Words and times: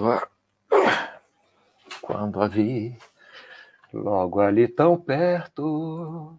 quando 2.00 2.40
a, 2.40 2.48
vi, 2.48 2.96
logo 3.92 4.40
ali 4.40 4.66
tão 4.66 4.98
perto, 4.98 6.38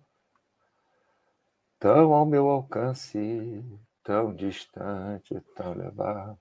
tão 1.80 2.14
ao 2.14 2.26
meu 2.26 2.50
alcance, 2.50 3.64
tão 4.04 4.34
distante, 4.34 5.40
tão 5.56 5.74
levar, 5.74 6.36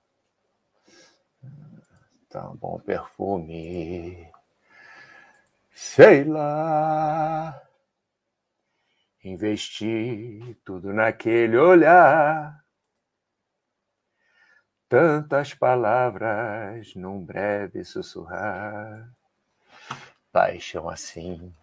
tão 2.27 2.55
bom 2.55 2.79
perfume, 2.79 4.27
sei 5.71 6.23
lá. 6.23 7.61
Investi 9.23 10.57
tudo 10.65 10.91
naquele 10.91 11.55
olhar 11.55 12.60
Tantas 14.91 15.53
palavras 15.53 16.93
num 16.95 17.23
breve 17.23 17.81
sussurrar. 17.81 19.09
Paixão 20.33 20.89
assim 20.89 21.55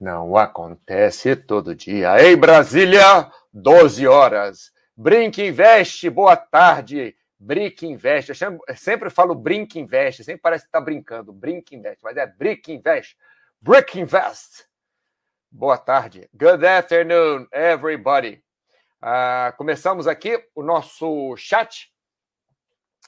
não 0.00 0.34
acontece 0.34 1.36
todo 1.36 1.74
dia. 1.74 2.18
Ei, 2.18 2.34
Brasília, 2.36 3.30
12 3.52 4.08
horas. 4.08 4.72
Brinque 4.96 5.46
Investe, 5.46 6.08
boa 6.08 6.38
tarde. 6.38 7.14
Brinque 7.38 7.86
Investe. 7.86 8.32
Eu 8.32 8.74
sempre 8.74 9.10
falo 9.10 9.34
Brinque 9.34 9.78
Investe, 9.78 10.24
sempre 10.24 10.40
parece 10.40 10.64
que 10.64 10.68
está 10.68 10.80
brincando. 10.80 11.34
Brinque 11.34 11.76
Investe, 11.76 12.02
mas 12.02 12.16
é 12.16 12.26
Brinque 12.26 12.72
Investe. 12.72 13.14
Brick 13.60 14.00
Invest. 14.00 14.64
Boa 15.50 15.76
tarde. 15.76 16.30
Good 16.32 16.64
afternoon, 16.64 17.46
everybody. 17.52 18.42
Uh, 19.02 19.54
começamos 19.58 20.06
aqui 20.06 20.42
o 20.54 20.62
nosso 20.62 21.36
chat 21.36 21.92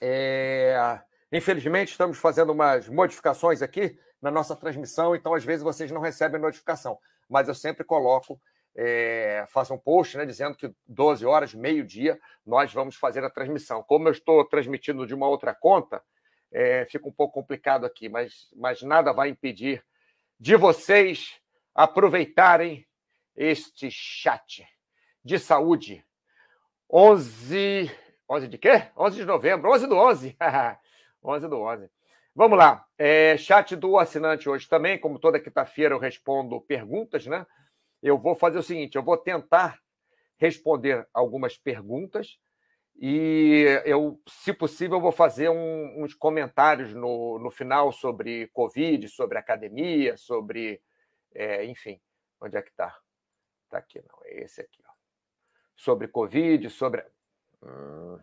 é... 0.00 1.00
Infelizmente, 1.32 1.90
estamos 1.90 2.18
fazendo 2.18 2.50
umas 2.50 2.88
modificações 2.88 3.62
aqui 3.62 3.96
na 4.20 4.30
nossa 4.30 4.56
transmissão, 4.56 5.14
então 5.14 5.34
às 5.34 5.44
vezes 5.44 5.62
vocês 5.62 5.90
não 5.90 6.00
recebem 6.00 6.40
notificação, 6.40 6.98
mas 7.28 7.46
eu 7.48 7.54
sempre 7.54 7.84
coloco, 7.84 8.40
é... 8.74 9.44
faço 9.48 9.74
um 9.74 9.78
post 9.78 10.16
né, 10.16 10.26
dizendo 10.26 10.56
que 10.56 10.72
12 10.88 11.24
horas, 11.24 11.54
meio-dia, 11.54 12.18
nós 12.44 12.72
vamos 12.72 12.96
fazer 12.96 13.24
a 13.24 13.30
transmissão. 13.30 13.82
Como 13.82 14.08
eu 14.08 14.12
estou 14.12 14.44
transmitindo 14.44 15.06
de 15.06 15.14
uma 15.14 15.28
outra 15.28 15.54
conta, 15.54 16.02
é... 16.50 16.84
fica 16.86 17.08
um 17.08 17.12
pouco 17.12 17.34
complicado 17.34 17.84
aqui, 17.84 18.08
mas, 18.08 18.48
mas 18.56 18.82
nada 18.82 19.12
vai 19.12 19.28
impedir 19.28 19.84
de 20.38 20.56
vocês 20.56 21.38
aproveitarem 21.74 22.86
este 23.36 23.90
chat 23.90 24.66
de 25.24 25.38
saúde. 25.38 26.04
11 26.92 27.90
11 28.30 28.46
de 28.46 28.58
quê? 28.58 28.88
11 28.96 29.16
de 29.16 29.24
novembro, 29.24 29.72
11 29.72 29.88
do 29.88 29.96
11. 29.96 30.36
11 31.24 31.48
do 31.50 31.58
11. 31.58 31.90
Vamos 32.32 32.56
lá. 32.56 32.86
É, 32.96 33.36
chat 33.36 33.74
do 33.74 33.98
assinante 33.98 34.48
hoje 34.48 34.68
também, 34.68 35.00
como 35.00 35.18
toda 35.18 35.40
quinta-feira 35.40 35.96
eu 35.96 35.98
respondo 35.98 36.60
perguntas, 36.60 37.26
né? 37.26 37.44
Eu 38.00 38.16
vou 38.16 38.36
fazer 38.36 38.58
o 38.58 38.62
seguinte, 38.62 38.94
eu 38.94 39.02
vou 39.02 39.16
tentar 39.16 39.80
responder 40.38 41.06
algumas 41.12 41.58
perguntas 41.58 42.38
e 42.96 43.82
eu, 43.84 44.20
se 44.28 44.52
possível, 44.52 44.98
eu 44.98 45.02
vou 45.02 45.12
fazer 45.12 45.48
um, 45.48 46.04
uns 46.04 46.14
comentários 46.14 46.94
no, 46.94 47.36
no 47.38 47.50
final 47.50 47.90
sobre 47.90 48.46
Covid, 48.52 49.08
sobre 49.08 49.38
academia, 49.38 50.16
sobre, 50.16 50.80
é, 51.34 51.64
enfim, 51.64 52.00
onde 52.40 52.56
é 52.56 52.62
que 52.62 52.70
está? 52.70 52.96
Está 53.64 53.78
aqui, 53.78 54.00
não, 54.00 54.24
é 54.24 54.44
esse 54.44 54.60
aqui. 54.60 54.82
Ó. 54.86 54.92
Sobre 55.76 56.06
Covid, 56.08 56.70
sobre 56.70 57.04
Hum, 57.62 58.18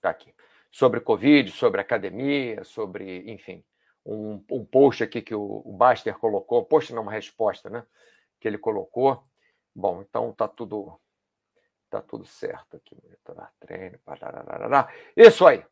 tá 0.00 0.10
aqui. 0.10 0.34
Sobre 0.70 1.00
Covid, 1.00 1.50
sobre 1.52 1.80
academia, 1.80 2.64
sobre, 2.64 3.30
enfim, 3.30 3.64
um, 4.04 4.44
um 4.50 4.64
post 4.64 5.02
aqui 5.02 5.22
que 5.22 5.34
o, 5.34 5.62
o 5.64 5.72
Baster 5.72 6.18
colocou, 6.18 6.64
post 6.64 6.92
não, 6.92 7.02
uma 7.02 7.12
resposta, 7.12 7.70
né? 7.70 7.86
Que 8.40 8.48
ele 8.48 8.58
colocou. 8.58 9.24
Bom, 9.74 10.02
então 10.02 10.32
tá 10.32 10.46
tudo 10.46 10.98
tá 11.90 12.02
tudo 12.02 12.24
certo 12.24 12.76
aqui. 12.76 12.96
Monitorar 13.02 13.52
treino, 13.60 13.98
parararará. 14.04 14.88
Isso 15.16 15.46
aí. 15.46 15.64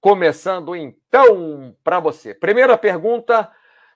Começando 0.00 0.74
então 0.74 1.76
para 1.84 2.00
você. 2.00 2.34
Primeira 2.34 2.78
pergunta 2.78 3.50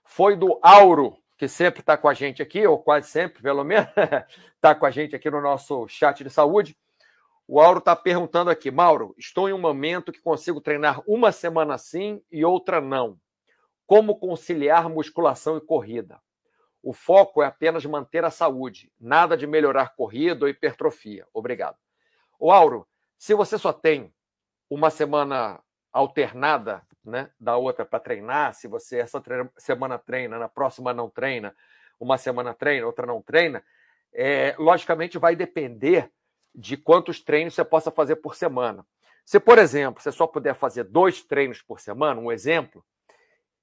foi 0.04 0.36
do 0.36 0.58
Auro, 0.62 1.16
que 1.38 1.48
sempre 1.48 1.80
está 1.80 1.96
com 1.96 2.08
a 2.08 2.14
gente 2.14 2.42
aqui, 2.42 2.66
ou 2.66 2.82
quase 2.82 3.08
sempre, 3.08 3.42
pelo 3.42 3.64
menos, 3.64 3.88
está 4.54 4.74
com 4.76 4.84
a 4.84 4.90
gente 4.90 5.16
aqui 5.16 5.30
no 5.30 5.40
nosso 5.40 5.86
chat 5.88 6.22
de 6.22 6.30
saúde. 6.30 6.76
O 7.52 7.60
Auro 7.60 7.80
está 7.80 7.96
perguntando 7.96 8.48
aqui, 8.48 8.70
Mauro, 8.70 9.12
estou 9.18 9.48
em 9.48 9.52
um 9.52 9.58
momento 9.58 10.12
que 10.12 10.20
consigo 10.20 10.60
treinar 10.60 11.02
uma 11.04 11.32
semana 11.32 11.76
sim 11.78 12.22
e 12.30 12.44
outra 12.44 12.80
não. 12.80 13.18
Como 13.88 14.20
conciliar 14.20 14.88
musculação 14.88 15.56
e 15.56 15.60
corrida? 15.60 16.20
O 16.80 16.92
foco 16.92 17.42
é 17.42 17.46
apenas 17.46 17.84
manter 17.84 18.24
a 18.24 18.30
saúde, 18.30 18.92
nada 19.00 19.36
de 19.36 19.48
melhorar 19.48 19.96
corrida 19.96 20.44
ou 20.44 20.48
hipertrofia. 20.48 21.26
Obrigado. 21.34 21.76
O 22.38 22.52
Auro, 22.52 22.86
se 23.18 23.34
você 23.34 23.58
só 23.58 23.72
tem 23.72 24.14
uma 24.70 24.88
semana 24.88 25.60
alternada, 25.92 26.86
né, 27.04 27.32
da 27.40 27.56
outra 27.56 27.84
para 27.84 27.98
treinar, 27.98 28.54
se 28.54 28.68
você 28.68 29.00
essa 29.00 29.20
semana 29.58 29.98
treina, 29.98 30.38
na 30.38 30.48
próxima 30.48 30.94
não 30.94 31.10
treina, 31.10 31.52
uma 31.98 32.16
semana 32.16 32.54
treina, 32.54 32.86
outra 32.86 33.06
não 33.06 33.20
treina, 33.20 33.60
é, 34.14 34.54
logicamente 34.56 35.18
vai 35.18 35.34
depender 35.34 36.12
de 36.54 36.76
quantos 36.76 37.20
treinos 37.20 37.54
você 37.54 37.64
possa 37.64 37.90
fazer 37.90 38.16
por 38.16 38.34
semana. 38.34 38.86
Se, 39.24 39.38
por 39.38 39.58
exemplo, 39.58 40.02
você 40.02 40.10
só 40.10 40.26
puder 40.26 40.54
fazer 40.54 40.84
dois 40.84 41.22
treinos 41.22 41.62
por 41.62 41.80
semana, 41.80 42.20
um 42.20 42.32
exemplo, 42.32 42.84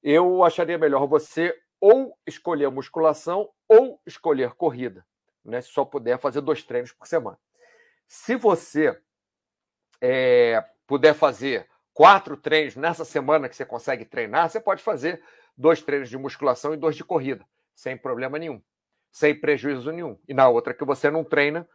eu 0.01 0.43
acharia 0.43 0.77
melhor 0.77 1.05
você 1.07 1.53
ou 1.79 2.17
escolher 2.25 2.69
musculação 2.69 3.49
ou 3.67 4.01
escolher 4.05 4.53
corrida, 4.53 5.05
né? 5.43 5.61
Se 5.61 5.69
só 5.69 5.83
puder 5.83 6.17
fazer 6.19 6.41
dois 6.41 6.63
treinos 6.63 6.91
por 6.91 7.07
semana. 7.07 7.37
Se 8.07 8.35
você 8.35 8.97
é, 10.01 10.63
puder 10.85 11.13
fazer 11.13 11.67
quatro 11.93 12.37
treinos 12.37 12.75
nessa 12.75 13.03
semana 13.03 13.49
que 13.49 13.55
você 13.55 13.65
consegue 13.65 14.05
treinar, 14.05 14.49
você 14.49 14.59
pode 14.59 14.81
fazer 14.81 15.21
dois 15.57 15.81
treinos 15.81 16.09
de 16.09 16.17
musculação 16.17 16.73
e 16.73 16.77
dois 16.77 16.95
de 16.95 17.03
corrida, 17.03 17.45
sem 17.75 17.97
problema 17.97 18.39
nenhum, 18.39 18.61
sem 19.11 19.33
prejuízo 19.35 19.91
nenhum. 19.91 20.17
E 20.27 20.33
na 20.33 20.47
outra 20.47 20.73
que 20.73 20.85
você 20.85 21.09
não 21.09 21.23
treina, 21.23 21.67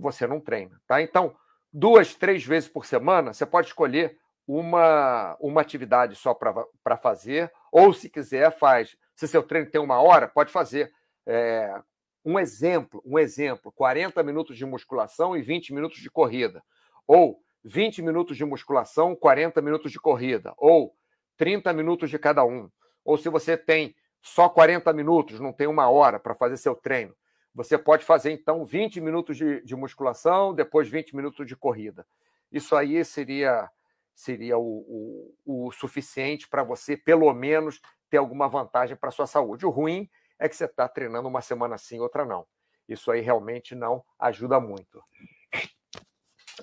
você 0.00 0.26
não 0.26 0.40
treina, 0.40 0.80
tá? 0.86 1.00
Então, 1.02 1.34
duas, 1.72 2.14
três 2.14 2.44
vezes 2.44 2.68
por 2.68 2.86
semana, 2.86 3.32
você 3.32 3.46
pode 3.46 3.68
escolher 3.68 4.18
uma, 4.46 5.36
uma 5.40 5.60
atividade 5.60 6.16
só 6.16 6.34
para 6.34 6.96
fazer, 6.96 7.52
ou 7.70 7.92
se 7.92 8.08
quiser, 8.08 8.50
faz. 8.50 8.96
Se 9.14 9.28
seu 9.28 9.42
treino 9.42 9.70
tem 9.70 9.80
uma 9.80 10.00
hora, 10.00 10.26
pode 10.26 10.50
fazer. 10.50 10.90
É, 11.26 11.80
um 12.24 12.38
exemplo, 12.38 13.02
um 13.04 13.18
exemplo, 13.18 13.72
40 13.72 14.22
minutos 14.22 14.56
de 14.56 14.66
musculação 14.66 15.36
e 15.36 15.42
20 15.42 15.72
minutos 15.72 15.98
de 15.98 16.10
corrida. 16.10 16.62
Ou 17.06 17.40
20 17.64 18.02
minutos 18.02 18.36
de 18.36 18.44
musculação, 18.44 19.14
40 19.14 19.60
minutos 19.62 19.92
de 19.92 20.00
corrida. 20.00 20.52
Ou 20.56 20.94
30 21.36 21.72
minutos 21.72 22.10
de 22.10 22.18
cada 22.18 22.44
um. 22.44 22.68
Ou 23.04 23.16
se 23.16 23.28
você 23.28 23.56
tem 23.56 23.94
só 24.20 24.48
40 24.48 24.92
minutos, 24.92 25.40
não 25.40 25.52
tem 25.52 25.66
uma 25.66 25.88
hora 25.88 26.18
para 26.18 26.34
fazer 26.34 26.56
seu 26.56 26.74
treino, 26.74 27.14
você 27.54 27.76
pode 27.76 28.04
fazer, 28.04 28.32
então, 28.32 28.64
20 28.64 29.00
minutos 29.00 29.36
de, 29.36 29.60
de 29.62 29.74
musculação, 29.74 30.54
depois 30.54 30.88
20 30.88 31.16
minutos 31.16 31.46
de 31.46 31.56
corrida. 31.56 32.06
Isso 32.50 32.76
aí 32.76 33.04
seria, 33.04 33.68
seria 34.14 34.56
o, 34.58 35.34
o, 35.44 35.66
o 35.66 35.72
suficiente 35.72 36.48
para 36.48 36.62
você, 36.62 36.96
pelo 36.96 37.32
menos, 37.32 37.80
ter 38.08 38.18
alguma 38.18 38.48
vantagem 38.48 38.96
para 38.96 39.08
a 39.08 39.12
sua 39.12 39.26
saúde. 39.26 39.66
O 39.66 39.70
ruim 39.70 40.08
é 40.38 40.48
que 40.48 40.56
você 40.56 40.64
está 40.64 40.88
treinando 40.88 41.28
uma 41.28 41.40
semana 41.40 41.76
sim, 41.76 42.00
outra 42.00 42.24
não. 42.24 42.46
Isso 42.88 43.10
aí 43.10 43.20
realmente 43.20 43.74
não 43.74 44.04
ajuda 44.18 44.60
muito. 44.60 45.02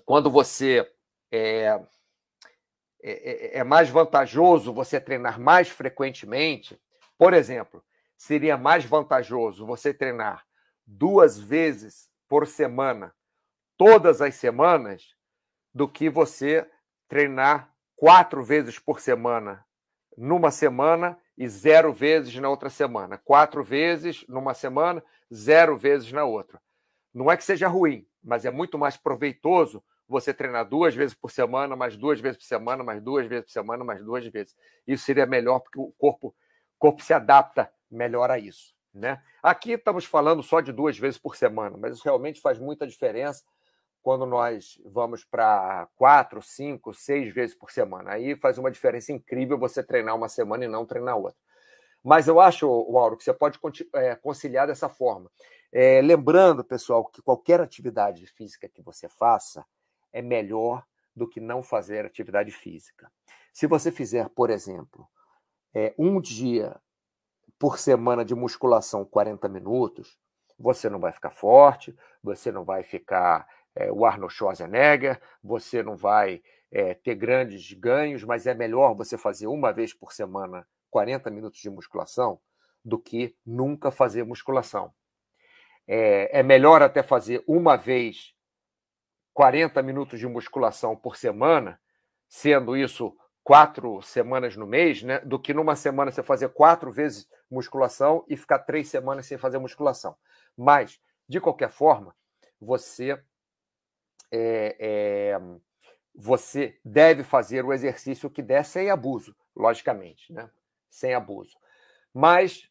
Quando 0.05 0.29
você 0.29 0.89
é, 1.31 1.79
é, 3.01 3.11
é, 3.11 3.57
é 3.59 3.63
mais 3.63 3.89
vantajoso 3.89 4.73
você 4.73 4.99
treinar 4.99 5.39
mais 5.39 5.69
frequentemente, 5.69 6.79
por 7.17 7.33
exemplo, 7.33 7.83
seria 8.17 8.57
mais 8.57 8.85
vantajoso 8.85 9.65
você 9.65 9.93
treinar 9.93 10.46
duas 10.87 11.37
vezes 11.37 12.09
por 12.29 12.47
semana, 12.47 13.13
todas 13.77 14.21
as 14.21 14.35
semanas, 14.35 15.15
do 15.73 15.87
que 15.87 16.09
você 16.09 16.67
treinar 17.07 17.71
quatro 17.95 18.43
vezes 18.43 18.79
por 18.79 18.99
semana 18.99 19.63
numa 20.17 20.49
semana 20.49 21.19
e 21.37 21.47
zero 21.47 21.93
vezes 21.93 22.33
na 22.35 22.49
outra 22.49 22.69
semana. 22.69 23.17
Quatro 23.17 23.63
vezes 23.63 24.25
numa 24.27 24.53
semana, 24.55 25.03
zero 25.31 25.77
vezes 25.77 26.11
na 26.11 26.23
outra. 26.23 26.59
Não 27.13 27.29
é 27.31 27.37
que 27.37 27.43
seja 27.43 27.67
ruim, 27.67 28.07
mas 28.23 28.45
é 28.45 28.51
muito 28.51 28.77
mais 28.77 28.97
proveitoso 28.97 29.83
você 30.07 30.33
treinar 30.33 30.67
duas 30.67 30.95
vezes 30.95 31.13
por 31.13 31.29
semana, 31.29 31.75
mais 31.75 31.97
duas 31.97 32.19
vezes 32.19 32.37
por 32.37 32.45
semana, 32.45 32.83
mais 32.83 33.01
duas 33.01 33.27
vezes 33.27 33.45
por 33.45 33.51
semana, 33.51 33.83
mais 33.83 34.03
duas 34.03 34.25
vezes. 34.27 34.55
Isso 34.87 35.03
seria 35.03 35.25
melhor 35.25 35.59
porque 35.59 35.79
o 35.79 35.93
corpo, 35.97 36.29
o 36.29 36.79
corpo 36.79 37.03
se 37.03 37.13
adapta 37.13 37.71
melhor 37.91 38.31
a 38.31 38.39
isso. 38.39 38.76
Né? 38.97 39.21
Aqui 39.43 39.73
estamos 39.73 40.05
falando 40.05 40.41
só 40.41 40.59
de 40.59 40.71
duas 40.71 40.97
vezes 40.97 41.19
por 41.19 41.35
semana, 41.35 41.77
mas 41.77 41.95
isso 41.95 42.03
realmente 42.03 42.41
faz 42.41 42.57
muita 42.57 42.87
diferença 42.87 43.43
quando 44.01 44.25
nós 44.25 44.81
vamos 44.85 45.23
para 45.23 45.87
quatro, 45.95 46.41
cinco, 46.41 46.93
seis 46.93 47.31
vezes 47.31 47.55
por 47.55 47.69
semana. 47.69 48.11
Aí 48.13 48.35
faz 48.35 48.57
uma 48.57 48.71
diferença 48.71 49.11
incrível 49.11 49.57
você 49.57 49.83
treinar 49.83 50.15
uma 50.15 50.27
semana 50.27 50.65
e 50.65 50.67
não 50.67 50.85
treinar 50.85 51.15
outra. 51.15 51.37
Mas 52.03 52.27
eu 52.27 52.39
acho, 52.39 52.67
Mauro, 52.91 53.17
que 53.17 53.23
você 53.23 53.33
pode 53.33 53.59
é, 53.93 54.15
conciliar 54.15 54.65
dessa 54.65 54.89
forma. 54.89 55.29
É, 55.71 56.01
lembrando, 56.01 56.63
pessoal, 56.63 57.05
que 57.05 57.21
qualquer 57.21 57.61
atividade 57.61 58.25
física 58.25 58.67
que 58.67 58.81
você 58.81 59.07
faça 59.07 59.63
é 60.11 60.21
melhor 60.23 60.83
do 61.15 61.27
que 61.27 61.39
não 61.39 61.61
fazer 61.61 62.05
atividade 62.05 62.51
física. 62.51 63.11
Se 63.53 63.67
você 63.67 63.91
fizer, 63.91 64.29
por 64.29 64.49
exemplo, 64.49 65.07
é, 65.73 65.93
um 65.99 66.19
dia 66.19 66.79
por 67.59 67.79
semana 67.79 68.23
de 68.23 68.35
musculação 68.35 69.03
40 69.05 69.47
minutos, 69.47 70.17
você 70.59 70.89
não 70.89 70.99
vai 70.99 71.11
ficar 71.11 71.29
forte, 71.29 71.95
você 72.21 72.51
não 72.51 72.63
vai 72.63 72.83
ficar 72.83 73.47
é, 73.75 73.91
o 73.91 74.05
Arnold 74.05 74.33
Schwarzenegger, 74.33 75.21
você 75.43 75.83
não 75.83 75.95
vai 75.95 76.41
é, 76.71 76.93
ter 76.93 77.15
grandes 77.15 77.71
ganhos, 77.73 78.23
mas 78.23 78.47
é 78.47 78.53
melhor 78.53 78.95
você 78.95 79.17
fazer 79.17 79.47
uma 79.47 79.71
vez 79.71 79.93
por 79.93 80.11
semana 80.11 80.67
40 80.89 81.29
minutos 81.29 81.59
de 81.59 81.69
musculação 81.69 82.39
do 82.83 82.97
que 82.97 83.35
nunca 83.45 83.91
fazer 83.91 84.23
musculação. 84.23 84.93
É, 85.87 86.39
é 86.39 86.43
melhor 86.43 86.81
até 86.81 87.03
fazer 87.03 87.43
uma 87.47 87.75
vez 87.75 88.33
40 89.33 89.81
minutos 89.83 90.19
de 90.19 90.27
musculação 90.27 90.95
por 90.95 91.15
semana, 91.15 91.79
sendo 92.27 92.75
isso 92.75 93.15
quatro 93.43 94.01
semanas 94.01 94.57
no 94.57 94.67
mês, 94.67 95.03
né, 95.03 95.19
do 95.19 95.39
que 95.39 95.53
numa 95.53 95.75
semana 95.75 96.11
você 96.11 96.21
fazer 96.21 96.49
quatro 96.49 96.91
vezes 96.91 97.27
musculação 97.49 98.23
e 98.27 98.35
ficar 98.35 98.59
três 98.59 98.89
semanas 98.89 99.25
sem 99.25 99.37
fazer 99.37 99.57
musculação. 99.57 100.15
Mas, 100.55 100.99
de 101.27 101.39
qualquer 101.39 101.69
forma, 101.69 102.15
você 102.59 103.21
é, 104.31 104.75
é, 104.79 105.41
você 106.13 106.79
deve 106.83 107.23
fazer 107.23 107.63
o 107.63 107.73
exercício 107.73 108.29
que 108.29 108.41
der 108.41 108.65
sem 108.65 108.89
abuso, 108.89 109.35
logicamente, 109.55 110.33
né? 110.33 110.49
Sem 110.89 111.13
abuso. 111.13 111.57
Mas 112.13 112.69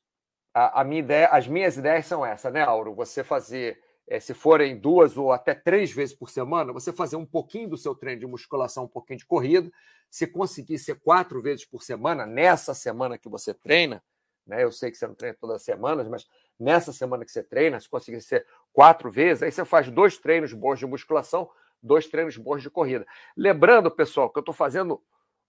a, 0.52 0.81
a 0.81 0.84
minha 0.84 1.00
ideia, 1.00 1.29
as 1.29 1.46
minhas 1.46 1.76
ideias 1.76 2.06
são 2.06 2.25
essas, 2.26 2.52
né, 2.52 2.62
Auro? 2.62 2.94
Você 2.94 3.22
fazer 3.22 3.81
é, 4.08 4.20
se 4.20 4.34
forem 4.34 4.79
duas 4.79 5.17
ou 5.17 5.32
até 5.32 5.55
três 5.55 5.93
vezes 5.93 6.14
por 6.14 6.31
semana, 6.31 6.72
você 6.72 6.93
fazer 6.93 7.17
um 7.17 7.26
pouquinho 7.26 7.69
do 7.70 7.76
seu 7.76 7.94
treino 7.94 8.20
de 8.20 8.26
musculação, 8.26 8.84
um 8.84 8.88
pouquinho 8.88 9.19
de 9.19 9.26
corrida. 9.26 9.70
Se 10.08 10.26
conseguir 10.26 10.79
ser 10.79 11.00
quatro 11.00 11.43
vezes 11.43 11.64
por 11.64 11.82
semana, 11.82 12.25
nessa 12.25 12.72
semana 12.72 13.19
que 13.19 13.29
você 13.29 13.52
treina, 13.52 14.02
né? 14.46 14.62
Eu 14.62 14.70
sei 14.70 14.90
que 14.90 14.96
você 14.96 15.06
não 15.06 15.14
treina 15.14 15.37
todas 15.40 15.56
as 15.56 15.62
semanas, 15.62 16.08
mas 16.08 16.28
nessa 16.58 16.93
semana 16.93 17.25
que 17.25 17.32
você 17.32 17.43
treina, 17.43 17.81
se 17.81 17.88
conseguir 17.88 18.20
ser 18.20 18.46
quatro 18.72 19.10
vezes, 19.10 19.43
aí 19.43 19.50
você 19.50 19.64
faz 19.64 19.90
dois 19.90 20.16
treinos 20.16 20.52
bons 20.52 20.78
de 20.78 20.87
musculação, 20.87 21.50
dois 21.82 22.06
treinos 22.06 22.37
bons 22.37 22.62
de 22.62 22.70
corrida. 22.70 23.06
Lembrando, 23.37 23.90
pessoal, 23.90 24.31
que 24.31 24.38
eu 24.38 24.40
estou 24.40 24.54
fazendo. 24.54 25.02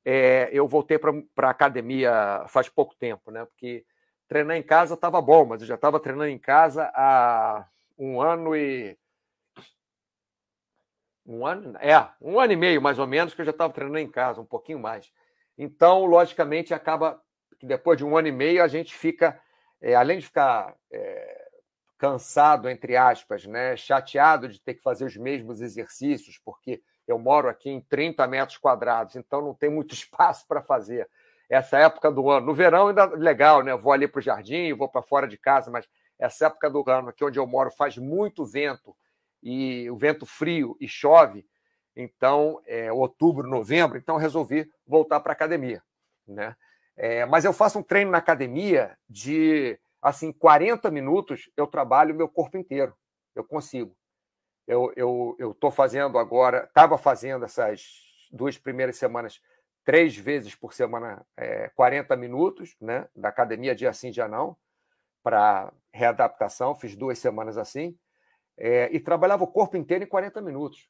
É, 0.09 0.49
eu 0.53 0.65
voltei 0.67 0.97
para 0.97 1.11
a 1.47 1.49
academia 1.49 2.45
faz 2.47 2.69
pouco 2.69 2.95
tempo, 2.95 3.29
né? 3.29 3.43
Porque 3.45 3.85
treinar 4.27 4.55
em 4.55 4.63
casa 4.63 4.93
estava 4.93 5.21
bom, 5.21 5.45
mas 5.45 5.61
eu 5.61 5.67
já 5.67 5.75
estava 5.75 5.99
treinando 5.99 6.29
em 6.29 6.39
casa 6.39 6.89
há 6.95 7.67
um 7.97 8.21
ano 8.21 8.55
e. 8.55 8.97
Um 11.25 11.45
ano? 11.45 11.77
É, 11.79 12.09
um 12.21 12.39
ano 12.39 12.53
e 12.53 12.55
meio, 12.55 12.81
mais 12.81 12.97
ou 12.99 13.05
menos, 13.05 13.33
que 13.33 13.41
eu 13.41 13.45
já 13.45 13.51
estava 13.51 13.73
treinando 13.73 13.99
em 13.99 14.09
casa, 14.09 14.39
um 14.39 14.45
pouquinho 14.45 14.79
mais. 14.79 15.11
Então, 15.57 16.05
logicamente, 16.05 16.73
acaba 16.73 17.21
que 17.59 17.65
depois 17.65 17.97
de 17.97 18.05
um 18.05 18.17
ano 18.17 18.27
e 18.27 18.31
meio 18.31 18.63
a 18.63 18.67
gente 18.67 18.95
fica, 18.95 19.39
é, 19.81 19.95
além 19.95 20.19
de 20.19 20.25
ficar 20.25 20.75
é, 20.91 21.47
cansado, 21.97 22.69
entre 22.69 22.95
aspas, 22.95 23.45
né, 23.45 23.75
chateado 23.75 24.47
de 24.47 24.61
ter 24.61 24.75
que 24.75 24.81
fazer 24.81 25.05
os 25.05 25.17
mesmos 25.17 25.61
exercícios, 25.61 26.39
porque 26.43 26.81
eu 27.07 27.17
moro 27.17 27.47
aqui 27.47 27.69
em 27.69 27.81
30 27.81 28.27
metros 28.27 28.57
quadrados, 28.57 29.15
então 29.15 29.41
não 29.41 29.53
tem 29.53 29.69
muito 29.69 29.93
espaço 29.95 30.45
para 30.47 30.61
fazer. 30.61 31.09
Essa 31.49 31.77
época 31.77 32.11
do 32.11 32.29
ano. 32.29 32.47
No 32.47 32.53
verão 32.53 32.89
ainda 32.89 33.05
legal, 33.05 33.63
né? 33.63 33.73
Vou 33.73 33.93
ali 33.93 34.05
para 34.05 34.19
o 34.19 34.21
jardim, 34.21 34.73
vou 34.73 34.89
para 34.89 35.01
fora 35.01 35.25
de 35.25 35.37
casa, 35.37 35.71
mas 35.71 35.87
essa 36.19 36.47
época 36.47 36.69
do 36.69 36.83
ano, 36.89 37.09
aqui 37.09 37.23
onde 37.23 37.39
eu 37.39 37.47
moro, 37.47 37.71
faz 37.71 37.97
muito 37.97 38.45
vento 38.45 38.95
e 39.41 39.89
o 39.89 39.95
vento 39.95 40.25
frio 40.25 40.75
e 40.79 40.87
chove. 40.87 41.47
Então, 41.95 42.61
é, 42.65 42.91
outubro, 42.91 43.47
novembro, 43.47 43.97
então 43.97 44.17
resolvi 44.17 44.69
voltar 44.85 45.19
para 45.21 45.31
a 45.31 45.33
academia, 45.35 45.81
né? 46.27 46.55
É, 46.97 47.25
mas 47.25 47.45
eu 47.45 47.53
faço 47.53 47.79
um 47.79 47.83
treino 47.83 48.11
na 48.11 48.17
academia 48.17 48.97
de 49.07 49.79
assim 50.01 50.31
40 50.31 50.89
minutos, 50.91 51.49
eu 51.55 51.67
trabalho 51.67 52.13
o 52.13 52.17
meu 52.17 52.27
corpo 52.27 52.57
inteiro. 52.57 52.93
Eu 53.35 53.43
consigo. 53.43 53.95
Eu 54.67 54.91
eu 55.37 55.51
estou 55.51 55.71
fazendo 55.71 56.17
agora, 56.17 56.65
estava 56.65 56.97
fazendo 56.97 57.45
essas 57.45 57.81
duas 58.31 58.57
primeiras 58.57 58.97
semanas 58.97 59.39
três 59.85 60.17
vezes 60.17 60.53
por 60.53 60.73
semana, 60.73 61.25
é, 61.37 61.69
40 61.69 62.15
minutos, 62.17 62.75
né? 62.81 63.07
Da 63.15 63.29
academia 63.29 63.75
dia 63.75 63.93
sim, 63.93 64.11
dia 64.11 64.27
não 64.27 64.57
para 65.27 65.73
readaptação, 65.91 66.73
fiz 66.73 66.95
duas 66.95 67.19
semanas 67.19 67.57
assim, 67.57 67.97
é, 68.57 68.89
e 68.93 68.97
trabalhava 68.97 69.43
o 69.43 69.51
corpo 69.51 69.75
inteiro 69.75 70.05
em 70.05 70.07
40 70.07 70.41
minutos. 70.41 70.87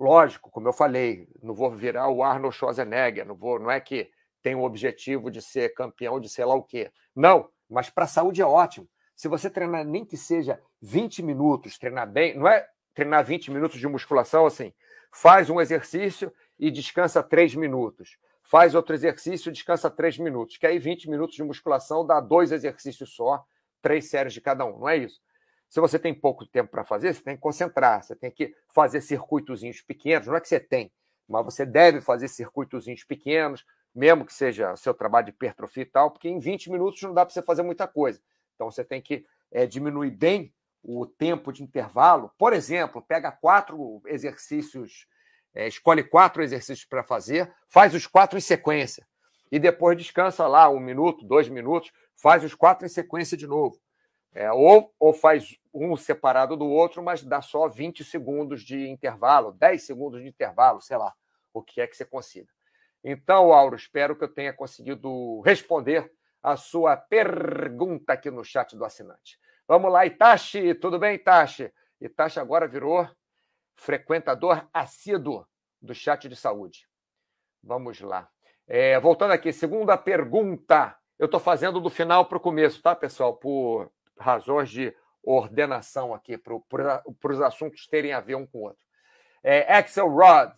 Lógico, 0.00 0.50
como 0.50 0.66
eu 0.66 0.72
falei, 0.72 1.28
não 1.42 1.54
vou 1.54 1.70
virar 1.70 2.08
o 2.08 2.22
Arnold 2.22 2.56
Schwarzenegger, 2.56 3.26
não, 3.26 3.34
vou, 3.34 3.58
não 3.58 3.70
é 3.70 3.78
que 3.78 4.10
tem 4.44 4.54
o 4.54 4.62
objetivo 4.62 5.30
de 5.30 5.40
ser 5.40 5.72
campeão 5.72 6.20
de 6.20 6.28
sei 6.28 6.44
lá 6.44 6.54
o 6.54 6.62
quê. 6.62 6.92
Não, 7.16 7.48
mas 7.68 7.88
para 7.88 8.04
a 8.04 8.06
saúde 8.06 8.42
é 8.42 8.46
ótimo. 8.46 8.86
Se 9.16 9.26
você 9.26 9.48
treinar 9.48 9.84
nem 9.84 10.04
que 10.04 10.16
seja 10.16 10.60
20 10.82 11.22
minutos, 11.22 11.78
treinar 11.78 12.06
bem, 12.06 12.36
não 12.36 12.46
é 12.46 12.68
treinar 12.94 13.24
20 13.24 13.50
minutos 13.50 13.80
de 13.80 13.88
musculação 13.88 14.44
assim, 14.44 14.72
faz 15.10 15.48
um 15.48 15.60
exercício 15.60 16.30
e 16.58 16.70
descansa 16.70 17.22
3 17.22 17.54
minutos. 17.54 18.18
Faz 18.42 18.74
outro 18.74 18.94
exercício 18.94 19.48
e 19.48 19.52
descansa 19.52 19.90
3 19.90 20.18
minutos. 20.18 20.58
Que 20.58 20.66
aí 20.66 20.78
20 20.78 21.08
minutos 21.08 21.34
de 21.34 21.42
musculação 21.42 22.06
dá 22.06 22.20
dois 22.20 22.52
exercícios 22.52 23.14
só 23.14 23.42
três 23.84 24.08
séries 24.08 24.32
de 24.32 24.40
cada 24.40 24.64
um, 24.64 24.78
não 24.78 24.88
é 24.88 24.96
isso. 24.96 25.20
Se 25.68 25.78
você 25.78 25.98
tem 25.98 26.14
pouco 26.14 26.46
tempo 26.46 26.70
para 26.70 26.84
fazer, 26.84 27.12
você 27.12 27.22
tem 27.22 27.36
que 27.36 27.42
concentrar, 27.42 28.02
você 28.02 28.16
tem 28.16 28.30
que 28.30 28.54
fazer 28.72 29.02
circuitozinhos 29.02 29.82
pequenos, 29.82 30.26
não 30.26 30.36
é 30.36 30.40
que 30.40 30.48
você 30.48 30.58
tem, 30.58 30.90
mas 31.28 31.44
você 31.44 31.66
deve 31.66 32.00
fazer 32.00 32.28
circuitozinhos 32.28 33.04
pequenos, 33.04 33.64
mesmo 33.94 34.24
que 34.24 34.34
seja 34.34 34.74
seu 34.76 34.92
trabalho 34.92 35.26
de 35.26 35.30
hipertrofia 35.30 35.82
e 35.82 35.86
tal, 35.86 36.10
porque 36.10 36.28
em 36.28 36.38
20 36.38 36.70
minutos 36.70 37.00
não 37.02 37.14
dá 37.14 37.24
para 37.24 37.32
você 37.32 37.42
fazer 37.42 37.62
muita 37.62 37.86
coisa. 37.86 38.20
Então 38.54 38.70
você 38.70 38.84
tem 38.84 39.00
que 39.00 39.24
é, 39.52 39.66
diminuir 39.66 40.10
bem 40.10 40.52
o 40.82 41.06
tempo 41.06 41.52
de 41.52 41.62
intervalo. 41.62 42.30
Por 42.36 42.52
exemplo, 42.52 43.00
pega 43.00 43.30
quatro 43.32 44.02
exercícios, 44.06 45.06
é, 45.54 45.68
escolhe 45.68 46.02
quatro 46.02 46.42
exercícios 46.42 46.86
para 46.86 47.02
fazer, 47.02 47.52
faz 47.68 47.94
os 47.94 48.06
quatro 48.06 48.36
em 48.36 48.42
sequência 48.42 49.06
e 49.50 49.58
depois 49.58 49.96
descansa 49.96 50.46
lá 50.48 50.68
um 50.68 50.80
minuto, 50.80 51.24
dois 51.24 51.48
minutos, 51.48 51.92
faz 52.16 52.42
os 52.42 52.54
quatro 52.54 52.84
em 52.84 52.88
sequência 52.88 53.36
de 53.36 53.46
novo. 53.46 53.78
É, 54.34 54.50
ou, 54.50 54.92
ou 54.98 55.12
faz 55.12 55.56
um 55.72 55.96
separado 55.96 56.56
do 56.56 56.66
outro, 56.66 57.00
mas 57.00 57.22
dá 57.22 57.40
só 57.40 57.68
20 57.68 58.02
segundos 58.02 58.62
de 58.62 58.88
intervalo, 58.88 59.52
10 59.52 59.80
segundos 59.80 60.20
de 60.20 60.28
intervalo, 60.28 60.80
sei 60.80 60.96
lá, 60.96 61.14
o 61.52 61.62
que 61.62 61.80
é 61.80 61.86
que 61.86 61.96
você 61.96 62.04
consiga. 62.04 62.48
Então, 63.04 63.52
Auro, 63.52 63.76
espero 63.76 64.16
que 64.16 64.24
eu 64.24 64.32
tenha 64.32 64.52
conseguido 64.54 65.42
responder 65.42 66.10
a 66.42 66.56
sua 66.56 66.96
pergunta 66.96 68.14
aqui 68.14 68.30
no 68.30 68.42
chat 68.42 68.74
do 68.74 68.84
assinante. 68.84 69.38
Vamos 69.68 69.92
lá, 69.92 70.06
Itachi, 70.06 70.74
tudo 70.74 70.98
bem, 70.98 71.16
Itachi? 71.16 71.70
Itachi 72.00 72.40
agora 72.40 72.66
virou 72.66 73.06
frequentador 73.76 74.66
assíduo 74.72 75.46
do 75.80 75.94
chat 75.94 76.28
de 76.28 76.36
saúde. 76.36 76.88
Vamos 77.62 78.00
lá. 78.00 78.28
É, 78.66 78.98
voltando 78.98 79.32
aqui, 79.32 79.52
segunda 79.52 79.98
pergunta. 79.98 80.96
Eu 81.18 81.26
estou 81.26 81.40
fazendo 81.40 81.80
do 81.80 81.90
final 81.90 82.24
para 82.24 82.38
o 82.38 82.40
começo, 82.40 82.80
tá, 82.80 82.94
pessoal? 82.96 83.36
Por 83.36 83.92
razões 84.18 84.70
de 84.70 84.94
ordenação 85.22 86.14
aqui, 86.14 86.38
para 86.38 87.02
os 87.32 87.40
assuntos 87.42 87.86
terem 87.86 88.12
a 88.12 88.20
ver 88.20 88.36
um 88.36 88.46
com 88.46 88.58
o 88.58 88.62
outro. 88.62 88.84
É, 89.42 89.74
Axel 89.74 90.08
Rod. 90.08 90.54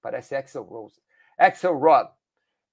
Parece 0.00 0.36
Axel 0.36 0.62
Rose. 0.62 1.05
Axel 1.36 1.78
Rod. 1.78 2.08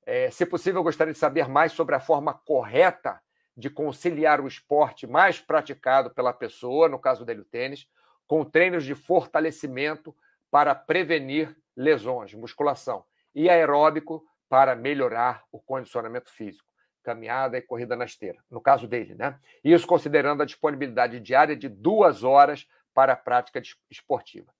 É, 0.05 0.29
se 0.31 0.45
possível, 0.45 0.79
eu 0.79 0.83
gostaria 0.83 1.13
de 1.13 1.19
saber 1.19 1.47
mais 1.47 1.71
sobre 1.71 1.95
a 1.95 1.99
forma 1.99 2.33
correta 2.33 3.21
de 3.55 3.69
conciliar 3.69 4.41
o 4.41 4.47
esporte 4.47 5.05
mais 5.05 5.39
praticado 5.39 6.09
pela 6.09 6.33
pessoa, 6.33 6.89
no 6.89 6.99
caso 6.99 7.23
dele 7.23 7.41
o 7.41 7.45
tênis, 7.45 7.87
com 8.27 8.43
treinos 8.43 8.83
de 8.83 8.95
fortalecimento 8.95 10.15
para 10.49 10.73
prevenir 10.73 11.55
lesões, 11.75 12.33
musculação, 12.33 13.05
e 13.33 13.49
aeróbico 13.49 14.23
para 14.47 14.75
melhorar 14.75 15.43
o 15.51 15.59
condicionamento 15.59 16.31
físico, 16.31 16.67
caminhada 17.03 17.57
e 17.57 17.61
corrida 17.61 17.95
na 17.95 18.05
esteira, 18.05 18.39
no 18.49 18.61
caso 18.61 18.87
dele, 18.87 19.15
né? 19.15 19.39
Isso 19.63 19.87
considerando 19.87 20.43
a 20.43 20.45
disponibilidade 20.45 21.19
diária 21.19 21.55
de 21.55 21.67
duas 21.67 22.23
horas 22.23 22.67
para 22.93 23.13
a 23.13 23.17
prática 23.17 23.61
esportiva. 23.89 24.53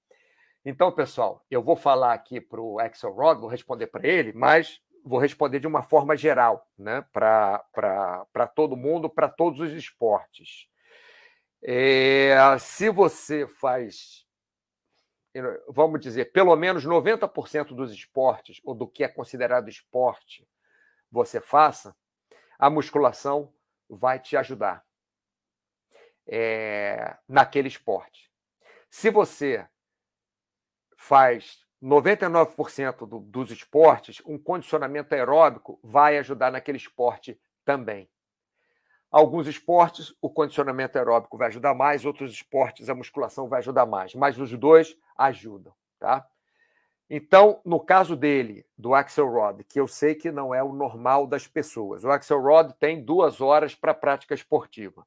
Então, 0.66 0.92
pessoal, 0.92 1.46
eu 1.52 1.62
vou 1.62 1.76
falar 1.76 2.14
aqui 2.14 2.40
para 2.40 2.62
o 2.62 2.80
Axel 2.80 3.12
Rod, 3.12 3.40
vou 3.40 3.50
responder 3.50 3.88
para 3.88 4.08
ele, 4.08 4.32
mas 4.34 4.80
vou 5.04 5.20
responder 5.20 5.60
de 5.60 5.68
uma 5.68 5.84
forma 5.84 6.16
geral, 6.16 6.68
né? 6.78 7.06
Para 7.12 8.48
todo 8.56 8.78
mundo, 8.78 9.10
para 9.10 9.28
todos 9.28 9.60
os 9.60 9.72
esportes. 9.74 10.68
É, 11.62 12.36
se 12.60 12.90
você 12.90 13.48
faz 13.48 14.24
vamos 15.68 16.00
dizer, 16.00 16.32
pelo 16.32 16.56
menos 16.56 16.86
90% 16.86 17.74
dos 17.74 17.92
esportes, 17.92 18.62
ou 18.64 18.76
do 18.76 18.88
que 18.88 19.04
é 19.04 19.08
considerado 19.08 19.68
esporte, 19.68 20.48
você 21.12 21.42
faça, 21.42 21.96
a 22.58 22.70
musculação 22.70 23.52
vai 23.90 24.20
te 24.20 24.38
ajudar 24.38 24.86
é, 26.28 27.18
naquele 27.28 27.68
esporte. 27.68 28.32
Se 28.90 29.10
você 29.10 29.68
faz 31.04 31.60
99% 31.84 33.06
do, 33.06 33.20
dos 33.20 33.52
esportes, 33.52 34.22
um 34.26 34.38
condicionamento 34.38 35.14
aeróbico 35.14 35.78
vai 35.84 36.18
ajudar 36.18 36.50
naquele 36.50 36.78
esporte 36.78 37.38
também. 37.66 38.10
Alguns 39.12 39.46
esportes, 39.48 40.16
o 40.22 40.30
condicionamento 40.30 40.98
aeróbico 40.98 41.38
vai 41.38 41.50
ajudar 41.50 41.74
mais, 41.74 42.06
outros 42.06 42.32
esportes, 42.32 42.90
a 42.90 42.96
musculação 42.96 43.50
vai 43.50 43.60
ajudar 43.60 43.86
mais, 43.86 44.16
mas 44.16 44.40
os 44.40 44.58
dois 44.58 44.98
ajudam, 45.18 45.74
tá? 46.00 46.26
Então, 47.10 47.60
no 47.66 47.82
caso 47.82 48.16
dele, 48.16 48.66
do 48.78 48.96
Axelrod, 48.96 49.62
que 49.66 49.80
eu 49.80 49.90
sei 49.90 50.16
que 50.16 50.32
não 50.32 50.56
é 50.56 50.64
o 50.64 50.72
normal 50.72 51.28
das 51.28 51.46
pessoas, 51.46 52.06
o 52.06 52.10
Axelrod 52.10 52.74
tem 52.80 53.04
duas 53.04 53.42
horas 53.42 53.76
para 53.76 53.94
prática 53.94 54.34
esportiva. 54.34 55.06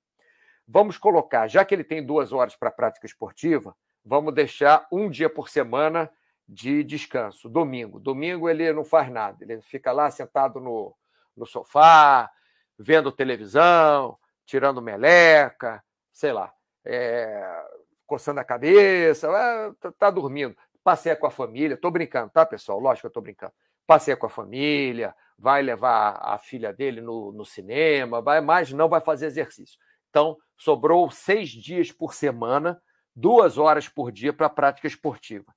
Vamos 0.69 0.99
colocar, 0.99 1.49
já 1.49 1.65
que 1.65 1.75
ele 1.75 1.85
tem 1.85 2.05
duas 2.05 2.35
horas 2.35 2.55
para 2.55 2.71
prática 2.71 3.07
esportiva, 3.07 3.75
vamos 4.06 4.32
deixar 4.32 4.86
um 4.90 5.10
dia 5.10 5.28
por 5.28 5.48
semana 5.48 6.08
de 6.48 6.84
descanso, 6.84 7.48
domingo. 7.48 7.98
Domingo 7.98 8.48
ele 8.48 8.72
não 8.72 8.84
faz 8.84 9.10
nada, 9.10 9.36
ele 9.42 9.60
fica 9.60 9.90
lá 9.90 10.08
sentado 10.10 10.60
no, 10.60 10.94
no 11.36 11.44
sofá, 11.44 12.30
vendo 12.78 13.10
televisão, 13.10 14.16
tirando 14.44 14.80
meleca, 14.80 15.82
sei 16.12 16.32
lá, 16.32 16.52
é, 16.84 17.64
coçando 18.06 18.38
a 18.38 18.44
cabeça, 18.44 19.26
é, 19.26 19.72
tá, 19.80 19.92
tá, 19.92 20.10
dormindo. 20.10 20.56
Passeia 20.84 21.16
com 21.16 21.26
a 21.26 21.30
família, 21.30 21.76
tô 21.76 21.90
brincando, 21.90 22.30
tá, 22.30 22.46
pessoal? 22.46 22.78
Lógico 22.78 23.02
que 23.02 23.06
eu 23.08 23.12
tô 23.12 23.20
brincando. 23.20 23.52
Passeia 23.84 24.16
com 24.16 24.26
a 24.26 24.30
família, 24.30 25.14
vai 25.36 25.62
levar 25.62 26.20
a 26.22 26.38
filha 26.38 26.72
dele 26.72 27.00
no, 27.00 27.32
no 27.32 27.44
cinema, 27.44 28.22
vai, 28.22 28.40
mas 28.40 28.72
não 28.72 28.88
vai 28.88 29.00
fazer 29.00 29.26
exercício. 29.26 29.78
Então, 30.10 30.36
sobrou 30.56 31.10
seis 31.10 31.50
dias 31.50 31.90
por 31.90 32.14
semana, 32.14 32.80
duas 33.16 33.56
horas 33.56 33.88
por 33.88 34.12
dia 34.12 34.32
para 34.32 34.50
prática 34.50 34.87
esportiva. 34.87 35.56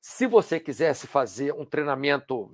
Se 0.00 0.26
você 0.26 0.58
quisesse 0.58 1.06
fazer 1.06 1.54
um 1.54 1.64
treinamento, 1.64 2.52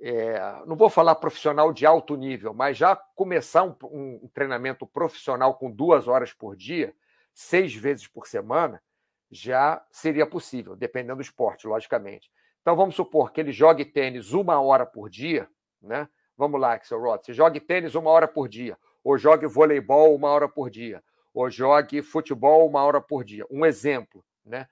é, 0.00 0.40
não 0.64 0.74
vou 0.74 0.88
falar 0.88 1.16
profissional 1.16 1.72
de 1.72 1.84
alto 1.84 2.16
nível, 2.16 2.54
mas 2.54 2.78
já 2.78 2.96
começar 2.96 3.64
um, 3.64 3.76
um, 3.84 4.30
treinamento 4.32 4.86
profissional 4.86 5.54
com 5.54 5.70
duas 5.70 6.08
horas 6.08 6.32
por 6.32 6.56
dia, 6.56 6.94
seis 7.34 7.74
vezes 7.74 8.06
por 8.06 8.26
semana, 8.26 8.82
já 9.30 9.84
seria 9.90 10.26
possível, 10.26 10.74
dependendo 10.74 11.16
do 11.16 11.22
esporte, 11.22 11.66
logicamente. 11.66 12.30
Então 12.60 12.76
vamos 12.76 12.94
supor 12.94 13.32
que 13.32 13.40
ele 13.40 13.52
jogue 13.52 13.84
tênis 13.84 14.32
uma 14.32 14.60
hora 14.60 14.86
por 14.86 15.10
dia, 15.10 15.48
né? 15.80 16.08
Vamos 16.36 16.60
lá, 16.60 16.74
Axel 16.74 17.00
Rod, 17.00 17.22
você 17.22 17.32
jogue 17.32 17.60
tênis 17.60 17.94
uma 17.94 18.10
hora 18.10 18.26
por 18.26 18.48
dia, 18.48 18.78
ou 19.04 19.18
jogue 19.18 19.46
voleibol 19.46 20.14
uma 20.14 20.28
hora 20.28 20.48
por 20.48 20.70
dia, 20.70 21.02
ou 21.32 21.50
jogue 21.50 22.02
futebol 22.02 22.68
uma 22.68 22.82
hora 22.84 23.00
por 23.00 23.24
dia. 23.24 23.44
Um 23.50 23.64
exemplo, 23.64 24.24
né? 24.44 24.68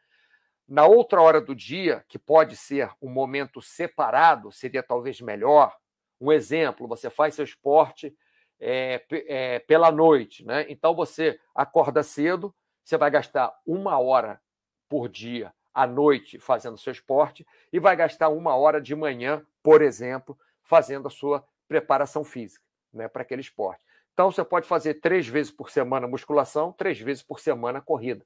Na 0.69 0.87
outra 0.87 1.21
hora 1.21 1.41
do 1.41 1.55
dia, 1.55 2.05
que 2.09 2.19
pode 2.19 2.57
ser 2.57 2.91
um 3.03 3.11
momento 3.11 3.61
separado, 3.61 4.53
seria 4.53 4.83
talvez 4.83 5.21
melhor. 5.21 5.77
Um 6.21 6.31
exemplo: 6.31 6.87
você 6.87 7.11
faz 7.11 7.35
seu 7.35 7.45
esporte 7.45 8.17
é, 8.61 9.03
é, 9.11 9.59
pela 9.61 9.91
noite, 9.91 10.45
né? 10.45 10.67
Então 10.69 10.95
você 10.95 11.41
acorda 11.55 12.03
cedo, 12.03 12.55
você 12.85 12.97
vai 12.97 13.11
gastar 13.11 13.53
uma 13.67 13.99
hora 13.99 14.41
por 14.89 15.09
dia 15.09 15.53
à 15.73 15.87
noite 15.87 16.39
fazendo 16.39 16.77
seu 16.77 16.93
esporte 16.93 17.47
e 17.73 17.81
vai 17.81 17.97
gastar 17.97 18.29
uma 18.29 18.55
hora 18.55 18.81
de 18.81 18.95
manhã, 18.95 19.45
por 19.63 19.83
exemplo, 19.83 20.39
fazendo 20.63 21.09
a 21.09 21.11
sua 21.11 21.45
preparação 21.67 22.23
física 22.23 22.65
né, 22.93 23.09
para 23.09 23.23
aquele 23.23 23.41
esporte. 23.41 23.85
Então 24.21 24.31
você 24.31 24.45
pode 24.45 24.69
fazer 24.69 25.01
três 25.01 25.27
vezes 25.27 25.51
por 25.51 25.71
semana 25.71 26.07
musculação, 26.07 26.73
três 26.73 27.01
vezes 27.01 27.23
por 27.23 27.41
semana 27.41 27.81
corrida 27.81 28.23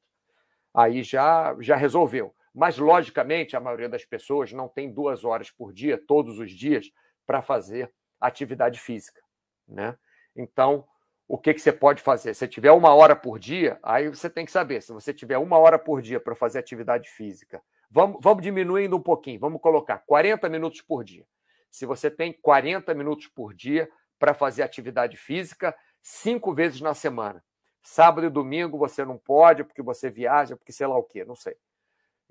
aí 0.75 1.05
já, 1.05 1.57
já 1.61 1.77
resolveu. 1.77 2.35
Mas, 2.53 2.79
logicamente, 2.79 3.57
a 3.57 3.61
maioria 3.61 3.89
das 3.89 4.05
pessoas 4.05 4.53
não 4.53 4.69
tem 4.69 4.93
duas 4.93 5.25
horas 5.25 5.53
por 5.53 5.73
dia, 5.73 5.97
todos 5.97 6.41
os 6.41 6.51
dias, 6.51 6.91
para 7.25 7.41
fazer 7.41 7.93
atividade 8.21 8.81
física. 8.81 9.23
Né? 9.69 9.97
Então, 10.35 10.85
o 11.29 11.39
que, 11.39 11.55
que 11.55 11.61
você 11.61 11.73
pode 11.73 12.03
fazer? 12.03 12.35
Se 12.35 12.49
tiver 12.49 12.73
uma 12.73 12.93
hora 12.93 13.15
por 13.15 13.39
dia, 13.39 13.79
aí 13.81 14.09
você 14.09 14.29
tem 14.29 14.45
que 14.45 14.51
saber. 14.51 14.83
Se 14.83 14.93
você 14.93 15.15
tiver 15.15 15.39
uma 15.39 15.59
hora 15.59 15.79
por 15.79 16.03
dia 16.03 16.19
para 16.19 16.35
fazer 16.35 16.59
atividade 16.59 17.09
física, 17.09 17.63
vamos, 17.89 18.19
vamos 18.21 18.43
diminuindo 18.43 18.97
um 18.97 19.03
pouquinho, 19.03 19.39
vamos 19.39 19.61
colocar 19.61 19.99
40 19.99 20.49
minutos 20.49 20.81
por 20.81 21.05
dia. 21.05 21.25
Se 21.71 21.87
você 21.87 22.11
tem 22.11 22.33
40 22.33 22.93
minutos 22.95 23.29
por 23.29 23.55
dia 23.55 23.89
para 24.19 24.35
fazer 24.35 24.63
atividade 24.63 25.17
física, 25.17 25.75
cinco 26.05 26.55
vezes 26.55 26.81
na 26.81 26.95
semana, 26.95 27.43
Sábado 27.85 28.27
e 28.27 28.31
domingo 28.31 28.79
você 28.79 29.05
não 29.05 29.19
pode, 29.19 29.63
porque 29.63 29.83
você 29.83 30.09
viaja, 30.09 30.57
porque 30.57 30.73
sei 30.73 30.87
lá 30.87 30.97
o 30.97 31.03
quê, 31.03 31.23
não 31.23 31.37
sei. 31.37 31.55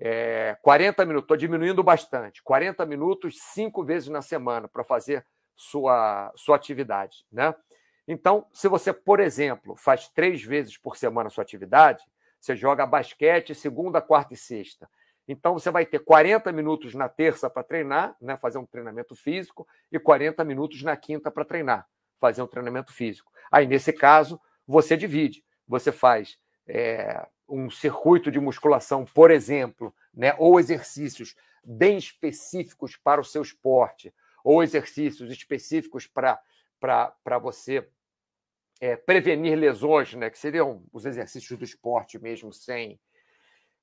É, 0.00 0.58
40 0.60 1.06
minutos, 1.06 1.26
estou 1.26 1.36
diminuindo 1.36 1.80
bastante. 1.80 2.42
40 2.42 2.84
minutos, 2.84 3.38
cinco 3.40 3.84
vezes 3.84 4.08
na 4.08 4.20
semana 4.20 4.66
para 4.66 4.82
fazer 4.82 5.24
sua, 5.54 6.32
sua 6.34 6.56
atividade. 6.56 7.24
Né? 7.30 7.54
Então, 8.06 8.48
se 8.52 8.66
você, 8.66 8.92
por 8.92 9.20
exemplo, 9.20 9.76
faz 9.76 10.08
três 10.08 10.42
vezes 10.42 10.76
por 10.76 10.96
semana 10.96 11.30
sua 11.30 11.42
atividade, 11.42 12.04
você 12.40 12.56
joga 12.56 12.84
basquete 12.84 13.54
segunda, 13.54 14.02
quarta 14.02 14.34
e 14.34 14.36
sexta. 14.36 14.90
Então, 15.28 15.54
você 15.54 15.70
vai 15.70 15.86
ter 15.86 16.00
40 16.00 16.50
minutos 16.50 16.94
na 16.94 17.08
terça 17.08 17.48
para 17.48 17.62
treinar, 17.62 18.16
né, 18.20 18.36
fazer 18.36 18.58
um 18.58 18.66
treinamento 18.66 19.14
físico, 19.14 19.68
e 19.90 20.00
40 20.00 20.42
minutos 20.44 20.82
na 20.82 20.96
quinta 20.96 21.30
para 21.30 21.44
treinar, 21.44 21.86
fazer 22.20 22.42
um 22.42 22.46
treinamento 22.46 22.92
físico. 22.92 23.32
Aí, 23.50 23.66
nesse 23.66 23.92
caso, 23.92 24.40
você 24.66 24.96
divide. 24.96 25.44
Você 25.66 25.92
faz 25.92 26.38
é, 26.66 27.26
um 27.48 27.70
circuito 27.70 28.30
de 28.30 28.40
musculação, 28.40 29.04
por 29.04 29.30
exemplo, 29.30 29.94
né, 30.12 30.34
ou 30.38 30.58
exercícios 30.58 31.34
bem 31.64 31.96
específicos 31.96 32.96
para 32.96 33.20
o 33.20 33.24
seu 33.24 33.42
esporte, 33.42 34.12
ou 34.42 34.62
exercícios 34.62 35.30
específicos 35.30 36.06
para 36.06 37.38
você 37.40 37.88
é, 38.80 38.96
prevenir 38.96 39.58
lesões, 39.58 40.12
né, 40.14 40.28
que 40.28 40.38
seriam 40.38 40.84
os 40.92 41.06
exercícios 41.06 41.58
do 41.58 41.64
esporte 41.64 42.18
mesmo, 42.18 42.52
sem, 42.52 43.00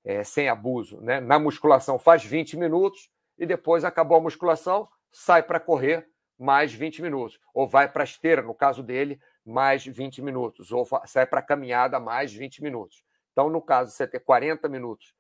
é, 0.04 0.24
sem 0.24 0.50
abuso. 0.50 1.02
Né? 1.02 1.20
Na 1.20 1.40
musculação 1.40 1.98
faz 1.98 2.24
20 2.24 2.58
minutos 2.58 3.10
e 3.38 3.46
depois 3.46 3.84
acabou 3.84 4.18
a 4.18 4.22
musculação, 4.22 4.88
sai 5.12 5.42
para 5.42 5.60
correr 5.60 6.08
mais 6.42 6.74
20 6.74 7.02
minutos. 7.02 7.40
Ou 7.54 7.68
vai 7.68 7.88
para 7.88 8.04
a 8.04 8.04
esteira, 8.04 8.42
no 8.42 8.56
caso 8.56 8.82
dele, 8.82 9.22
mais 9.46 9.86
20 9.86 10.22
minutos, 10.22 10.72
ou 10.72 10.88
sai 11.06 11.26
para 11.26 11.42
caminhada 11.42 12.00
mais 12.00 12.34
20 12.34 12.64
minutos. 12.64 13.04
Então, 13.32 13.50
no 13.50 13.62
caso, 13.62 13.92
você 13.92 14.08
ter 14.08 14.20
40 14.20 14.68
minutos 14.68 15.14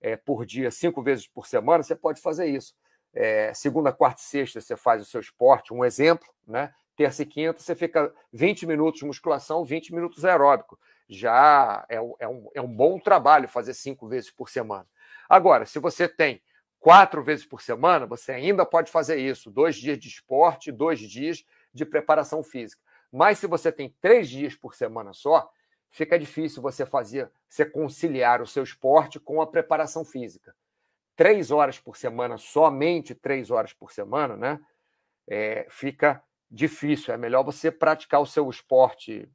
é, 0.00 0.16
por 0.16 0.44
dia, 0.44 0.70
cinco 0.70 1.02
vezes 1.02 1.28
por 1.28 1.46
semana, 1.46 1.82
você 1.82 1.94
pode 1.94 2.20
fazer 2.20 2.46
isso. 2.46 2.74
É, 3.14 3.52
segunda, 3.52 3.92
quarta 3.92 4.20
e 4.20 4.24
sexta 4.24 4.60
você 4.60 4.76
faz 4.76 5.02
o 5.02 5.04
seu 5.04 5.20
esporte, 5.20 5.72
um 5.72 5.84
exemplo, 5.84 6.26
né? 6.48 6.72
Terça 6.96 7.22
e 7.22 7.26
quinta 7.26 7.60
você 7.60 7.74
fica 7.74 8.12
20 8.32 8.66
minutos 8.66 9.00
de 9.00 9.06
musculação, 9.06 9.64
20 9.64 9.94
minutos 9.94 10.24
aeróbico. 10.24 10.78
Já 11.08 11.84
é, 11.88 11.96
é, 11.96 12.28
um, 12.28 12.50
é 12.54 12.60
um 12.60 12.74
bom 12.74 12.98
trabalho 12.98 13.48
fazer 13.48 13.74
cinco 13.74 14.08
vezes 14.08 14.30
por 14.30 14.48
semana. 14.48 14.86
Agora, 15.28 15.66
se 15.66 15.78
você 15.78 16.08
tem 16.08 16.42
quatro 16.82 17.22
vezes 17.22 17.46
por 17.46 17.62
semana, 17.62 18.04
você 18.06 18.32
ainda 18.32 18.66
pode 18.66 18.90
fazer 18.90 19.16
isso. 19.16 19.50
Dois 19.52 19.76
dias 19.76 19.96
de 19.98 20.08
esporte, 20.08 20.72
dois 20.72 20.98
dias 20.98 21.44
de 21.72 21.86
preparação 21.86 22.42
física. 22.42 22.82
Mas 23.10 23.38
se 23.38 23.46
você 23.46 23.70
tem 23.70 23.94
três 24.00 24.28
dias 24.28 24.56
por 24.56 24.74
semana 24.74 25.12
só, 25.12 25.48
fica 25.90 26.18
difícil 26.18 26.60
você 26.60 26.84
fazer, 26.84 27.30
você 27.48 27.64
conciliar 27.64 28.42
o 28.42 28.46
seu 28.46 28.64
esporte 28.64 29.20
com 29.20 29.40
a 29.40 29.46
preparação 29.46 30.04
física. 30.04 30.54
Três 31.14 31.52
horas 31.52 31.78
por 31.78 31.96
semana, 31.96 32.36
somente 32.36 33.14
três 33.14 33.50
horas 33.50 33.72
por 33.72 33.92
semana, 33.92 34.36
né? 34.36 34.60
É, 35.28 35.66
fica 35.70 36.20
difícil. 36.50 37.14
É 37.14 37.16
melhor 37.16 37.44
você 37.44 37.70
praticar 37.70 38.20
o 38.20 38.26
seu 38.26 38.50
esporte, 38.50 39.30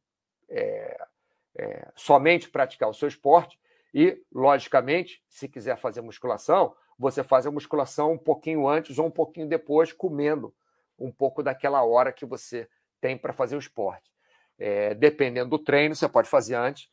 é, 0.49 1.07
é, 1.55 1.87
somente 1.95 2.49
praticar 2.49 2.89
o 2.89 2.93
seu 2.93 3.07
esporte 3.07 3.57
e, 3.99 4.23
logicamente, 4.31 5.23
se 5.27 5.47
quiser 5.47 5.75
fazer 5.75 6.01
musculação, 6.01 6.75
você 6.99 7.23
faz 7.23 7.47
a 7.47 7.51
musculação 7.51 8.11
um 8.11 8.17
pouquinho 8.17 8.67
antes 8.67 8.99
ou 8.99 9.07
um 9.07 9.11
pouquinho 9.11 9.49
depois, 9.49 9.91
comendo 9.91 10.53
um 10.99 11.11
pouco 11.11 11.41
daquela 11.41 11.83
hora 11.83 12.13
que 12.13 12.23
você 12.23 12.69
tem 13.01 13.17
para 13.17 13.33
fazer 13.33 13.55
o 13.55 13.59
esporte. 13.59 14.13
É, 14.59 14.93
dependendo 14.93 15.49
do 15.49 15.57
treino, 15.57 15.95
você 15.95 16.07
pode 16.07 16.29
fazer 16.29 16.53
antes 16.53 16.91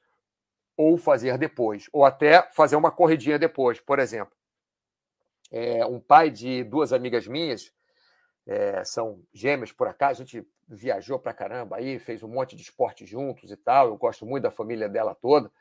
ou 0.79 0.97
fazer 0.97 1.37
depois, 1.37 1.91
ou 1.93 2.07
até 2.07 2.43
fazer 2.53 2.77
uma 2.77 2.91
corridinha 2.91 3.39
depois. 3.39 3.79
Por 3.79 3.99
exemplo, 3.99 4.35
é, 5.53 5.85
um 5.85 6.01
pai 6.01 6.31
de 6.31 6.65
duas 6.65 6.91
amigas 6.91 7.27
minhas, 7.27 7.71
é, 8.47 8.83
são 8.83 9.23
gêmeas 9.31 9.71
por 9.71 9.89
acaso, 9.89 10.23
a 10.23 10.25
gente 10.25 10.49
viajou 10.67 11.19
para 11.19 11.35
caramba 11.35 11.77
aí, 11.77 11.99
fez 11.99 12.23
um 12.23 12.29
monte 12.29 12.57
de 12.57 12.63
esporte 12.63 13.05
juntos 13.05 13.51
e 13.51 13.57
tal. 13.59 13.89
Eu 13.89 13.99
gosto 13.99 14.25
muito 14.25 14.45
da 14.45 14.51
família 14.51 14.89
dela 14.89 15.15
toda. 15.15 15.53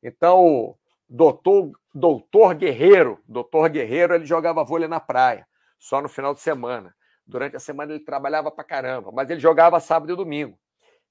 Então, 0.00 0.78
doutor, 1.12 1.72
doutor 1.94 2.54
Guerreiro. 2.54 3.20
Doutor 3.28 3.68
Guerreiro, 3.68 4.14
ele 4.14 4.24
jogava 4.24 4.64
vôlei 4.64 4.88
na 4.88 4.98
praia, 4.98 5.46
só 5.78 6.00
no 6.00 6.08
final 6.08 6.34
de 6.34 6.40
semana. 6.40 6.94
Durante 7.26 7.54
a 7.54 7.60
semana 7.60 7.92
ele 7.92 8.04
trabalhava 8.04 8.50
pra 8.50 8.64
caramba, 8.64 9.12
mas 9.12 9.30
ele 9.30 9.38
jogava 9.38 9.78
sábado 9.78 10.12
e 10.12 10.16
domingo. 10.16 10.58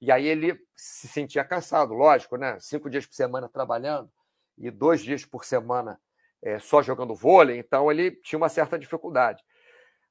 E 0.02 0.12
aí 0.12 0.26
ele 0.26 0.60
se 0.76 1.08
sentia 1.08 1.44
cansado, 1.44 1.94
lógico, 1.94 2.36
né? 2.36 2.58
Cinco 2.60 2.90
dias 2.90 3.06
por 3.06 3.14
semana 3.14 3.48
trabalhando 3.48 4.10
e 4.58 4.72
dois 4.72 5.02
dias 5.02 5.24
por 5.24 5.46
semana 5.46 6.00
é, 6.42 6.58
só 6.58 6.82
jogando 6.82 7.16
vôlei, 7.16 7.60
então 7.60 7.92
ele 7.92 8.12
tinha 8.12 8.38
uma 8.38 8.50
certa 8.50 8.80
dificuldade. 8.80 9.44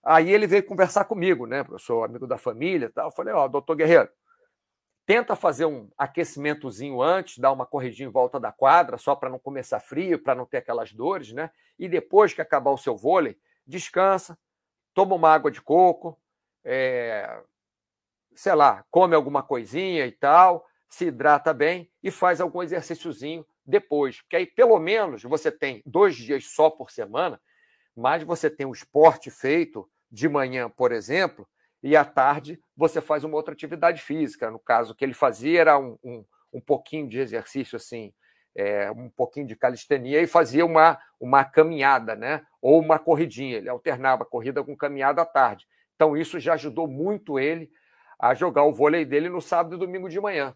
Aí 0.02 0.30
ele 0.30 0.46
veio 0.46 0.64
conversar 0.64 1.04
comigo, 1.04 1.46
né? 1.46 1.66
Eu 1.68 1.78
sou 1.78 2.04
amigo 2.04 2.26
da 2.26 2.38
família 2.38 2.86
e 2.86 2.88
tal. 2.88 3.08
Eu 3.08 3.12
falei, 3.12 3.34
ó, 3.34 3.44
oh, 3.44 3.48
doutor 3.48 3.74
Guerreiro, 3.76 4.08
tenta 5.06 5.34
fazer 5.34 5.66
um 5.66 5.90
aquecimentozinho 5.96 7.02
antes, 7.02 7.38
dar 7.38 7.52
uma 7.52 7.66
corridinha 7.66 8.08
em 8.08 8.12
volta 8.12 8.38
da 8.38 8.52
quadra, 8.52 8.96
só 8.96 9.14
para 9.14 9.28
não 9.28 9.38
começar 9.38 9.80
frio, 9.80 10.22
para 10.22 10.34
não 10.34 10.46
ter 10.46 10.58
aquelas 10.58 10.92
dores, 10.92 11.32
né? 11.32 11.50
E 11.78 11.88
depois 11.88 12.32
que 12.32 12.40
acabar 12.40 12.70
o 12.70 12.78
seu 12.78 12.96
vôlei, 12.96 13.36
descansa, 13.66 14.38
toma 14.94 15.14
uma 15.14 15.32
água 15.32 15.50
de 15.50 15.60
coco, 15.60 16.18
é, 16.64 17.42
sei 18.34 18.54
lá, 18.54 18.84
come 18.90 19.14
alguma 19.14 19.42
coisinha 19.42 20.06
e 20.06 20.12
tal, 20.12 20.66
se 20.88 21.06
hidrata 21.06 21.52
bem 21.54 21.90
e 22.02 22.10
faz 22.10 22.40
algum 22.40 22.62
exercíciozinho 22.62 23.46
depois. 23.64 24.20
Porque 24.20 24.36
aí, 24.36 24.46
pelo 24.46 24.78
menos, 24.78 25.22
você 25.22 25.50
tem 25.50 25.82
dois 25.86 26.16
dias 26.16 26.46
só 26.46 26.68
por 26.68 26.90
semana, 26.90 27.40
mas 27.96 28.22
você 28.22 28.50
tem 28.50 28.66
o 28.66 28.72
esporte 28.72 29.30
feito 29.30 29.88
de 30.10 30.28
manhã, 30.28 30.68
por 30.68 30.90
exemplo, 30.92 31.46
e 31.82 31.96
à 31.96 32.04
tarde 32.04 32.60
você 32.76 33.00
faz 33.00 33.24
uma 33.24 33.36
outra 33.36 33.54
atividade 33.54 34.02
física. 34.02 34.50
No 34.50 34.58
caso, 34.58 34.92
o 34.92 34.94
que 34.94 35.04
ele 35.04 35.14
fazia 35.14 35.60
era 35.60 35.78
um, 35.78 35.98
um, 36.02 36.24
um 36.52 36.60
pouquinho 36.60 37.08
de 37.08 37.18
exercício 37.18 37.76
assim, 37.76 38.12
é, 38.54 38.90
um 38.90 39.08
pouquinho 39.08 39.46
de 39.46 39.56
calistenia 39.56 40.20
e 40.20 40.26
fazia 40.26 40.64
uma, 40.64 40.98
uma 41.18 41.44
caminhada, 41.44 42.14
né? 42.14 42.42
Ou 42.60 42.80
uma 42.80 42.98
corridinha. 42.98 43.56
Ele 43.56 43.68
alternava 43.68 44.24
corrida 44.24 44.62
com 44.62 44.76
caminhada 44.76 45.22
à 45.22 45.26
tarde. 45.26 45.66
Então, 45.94 46.16
isso 46.16 46.38
já 46.38 46.54
ajudou 46.54 46.86
muito 46.86 47.38
ele 47.38 47.70
a 48.18 48.34
jogar 48.34 48.64
o 48.64 48.72
vôlei 48.72 49.04
dele 49.04 49.28
no 49.28 49.40
sábado 49.40 49.76
e 49.76 49.78
domingo 49.78 50.08
de 50.08 50.20
manhã. 50.20 50.54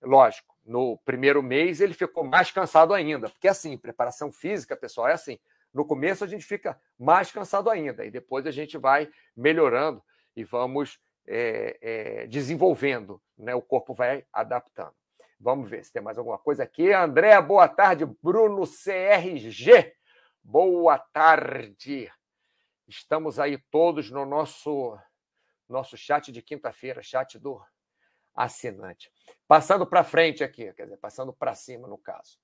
Lógico, 0.00 0.54
no 0.64 0.98
primeiro 1.04 1.42
mês 1.42 1.80
ele 1.80 1.94
ficou 1.94 2.24
mais 2.24 2.50
cansado 2.50 2.92
ainda, 2.92 3.28
porque 3.28 3.48
assim, 3.48 3.76
preparação 3.76 4.32
física, 4.32 4.76
pessoal, 4.76 5.08
é 5.08 5.12
assim. 5.12 5.38
No 5.72 5.84
começo 5.84 6.22
a 6.22 6.26
gente 6.26 6.44
fica 6.44 6.78
mais 6.98 7.30
cansado 7.32 7.70
ainda, 7.70 8.04
e 8.04 8.10
depois 8.10 8.46
a 8.46 8.50
gente 8.50 8.76
vai 8.76 9.08
melhorando 9.36 10.02
e 10.36 10.44
vamos 10.44 10.98
é, 11.26 11.78
é, 11.80 12.26
desenvolvendo, 12.26 13.22
né? 13.36 13.54
o 13.54 13.62
corpo 13.62 13.94
vai 13.94 14.24
adaptando. 14.32 14.94
Vamos 15.38 15.68
ver 15.68 15.84
se 15.84 15.92
tem 15.92 16.00
mais 16.00 16.18
alguma 16.18 16.38
coisa 16.38 16.62
aqui. 16.62 16.92
André, 16.92 17.40
boa 17.40 17.68
tarde. 17.68 18.06
Bruno 18.22 18.64
CRG, 18.64 19.92
boa 20.42 20.98
tarde. 20.98 22.10
Estamos 22.86 23.40
aí 23.40 23.58
todos 23.70 24.10
no 24.10 24.24
nosso 24.24 24.96
nosso 25.68 25.96
chat 25.96 26.30
de 26.30 26.42
quinta-feira, 26.42 27.02
chat 27.02 27.38
do 27.38 27.60
assinante. 28.34 29.10
Passando 29.48 29.86
para 29.86 30.04
frente 30.04 30.44
aqui, 30.44 30.72
quer 30.74 30.84
dizer, 30.84 30.98
passando 30.98 31.32
para 31.32 31.54
cima 31.54 31.88
no 31.88 31.98
caso. 31.98 32.38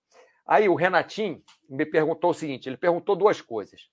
Aí 0.46 0.68
o 0.68 0.74
Renatinho 0.74 1.44
me 1.68 1.84
perguntou 1.84 2.30
o 2.30 2.34
seguinte: 2.34 2.68
ele 2.68 2.76
perguntou 2.76 3.14
duas 3.14 3.40
coisas. 3.40 3.90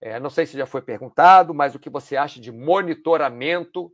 É, 0.00 0.20
não 0.20 0.30
sei 0.30 0.46
se 0.46 0.56
já 0.56 0.66
foi 0.66 0.82
perguntado, 0.82 1.54
mas 1.54 1.74
o 1.74 1.78
que 1.78 1.88
você 1.88 2.16
acha 2.16 2.40
de 2.40 2.52
monitoramento 2.52 3.92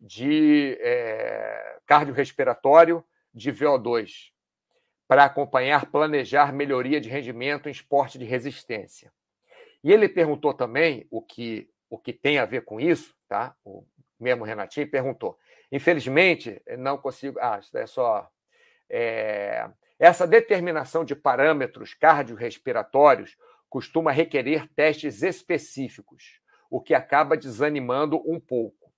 de 0.00 0.78
é, 0.80 1.78
cardiorrespiratório 1.86 3.04
de 3.34 3.52
VO2 3.52 4.30
para 5.08 5.24
acompanhar, 5.24 5.86
planejar 5.86 6.52
melhoria 6.52 7.00
de 7.00 7.08
rendimento 7.08 7.68
em 7.68 7.72
esporte 7.72 8.18
de 8.18 8.24
resistência. 8.24 9.12
E 9.82 9.92
ele 9.92 10.08
perguntou 10.08 10.52
também 10.52 11.06
o 11.10 11.22
que, 11.22 11.70
o 11.88 11.98
que 11.98 12.12
tem 12.12 12.38
a 12.38 12.44
ver 12.44 12.64
com 12.64 12.78
isso, 12.78 13.14
tá? 13.26 13.54
O 13.64 13.84
mesmo 14.20 14.44
Renatinho 14.44 14.90
perguntou. 14.90 15.38
Infelizmente, 15.70 16.60
não 16.78 16.98
consigo. 16.98 17.38
Ah, 17.40 17.58
isso 17.58 17.76
é 17.76 17.86
só. 17.86 18.28
É... 18.88 19.68
Essa 19.98 20.26
determinação 20.26 21.04
de 21.04 21.14
parâmetros 21.14 21.94
cardiorrespiratórios 21.94 23.36
costuma 23.68 24.10
requerer 24.10 24.68
testes 24.74 25.22
específicos, 25.22 26.40
o 26.70 26.80
que 26.80 26.94
acaba 26.94 27.36
desanimando 27.36 28.22
um 28.26 28.40
pouco. 28.40 28.92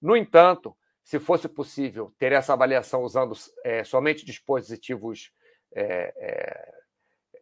No 0.00 0.16
entanto, 0.16 0.76
se 1.02 1.18
fosse 1.18 1.48
possível 1.48 2.12
ter 2.18 2.32
essa 2.32 2.52
avaliação 2.52 3.02
usando 3.02 3.32
é, 3.64 3.84
somente 3.84 4.24
dispositivos 4.24 5.32
é, 5.72 6.12
é, 6.16 6.74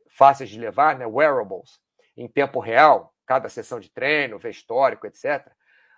fáceis 0.08 0.50
de 0.50 0.58
levar, 0.58 0.98
né, 0.98 1.06
wearables, 1.06 1.80
em 2.16 2.28
tempo 2.28 2.60
real, 2.60 3.14
cada 3.26 3.48
sessão 3.48 3.80
de 3.80 3.90
treino, 3.90 4.38
ver 4.38 4.50
histórico, 4.50 5.06
etc., 5.06 5.50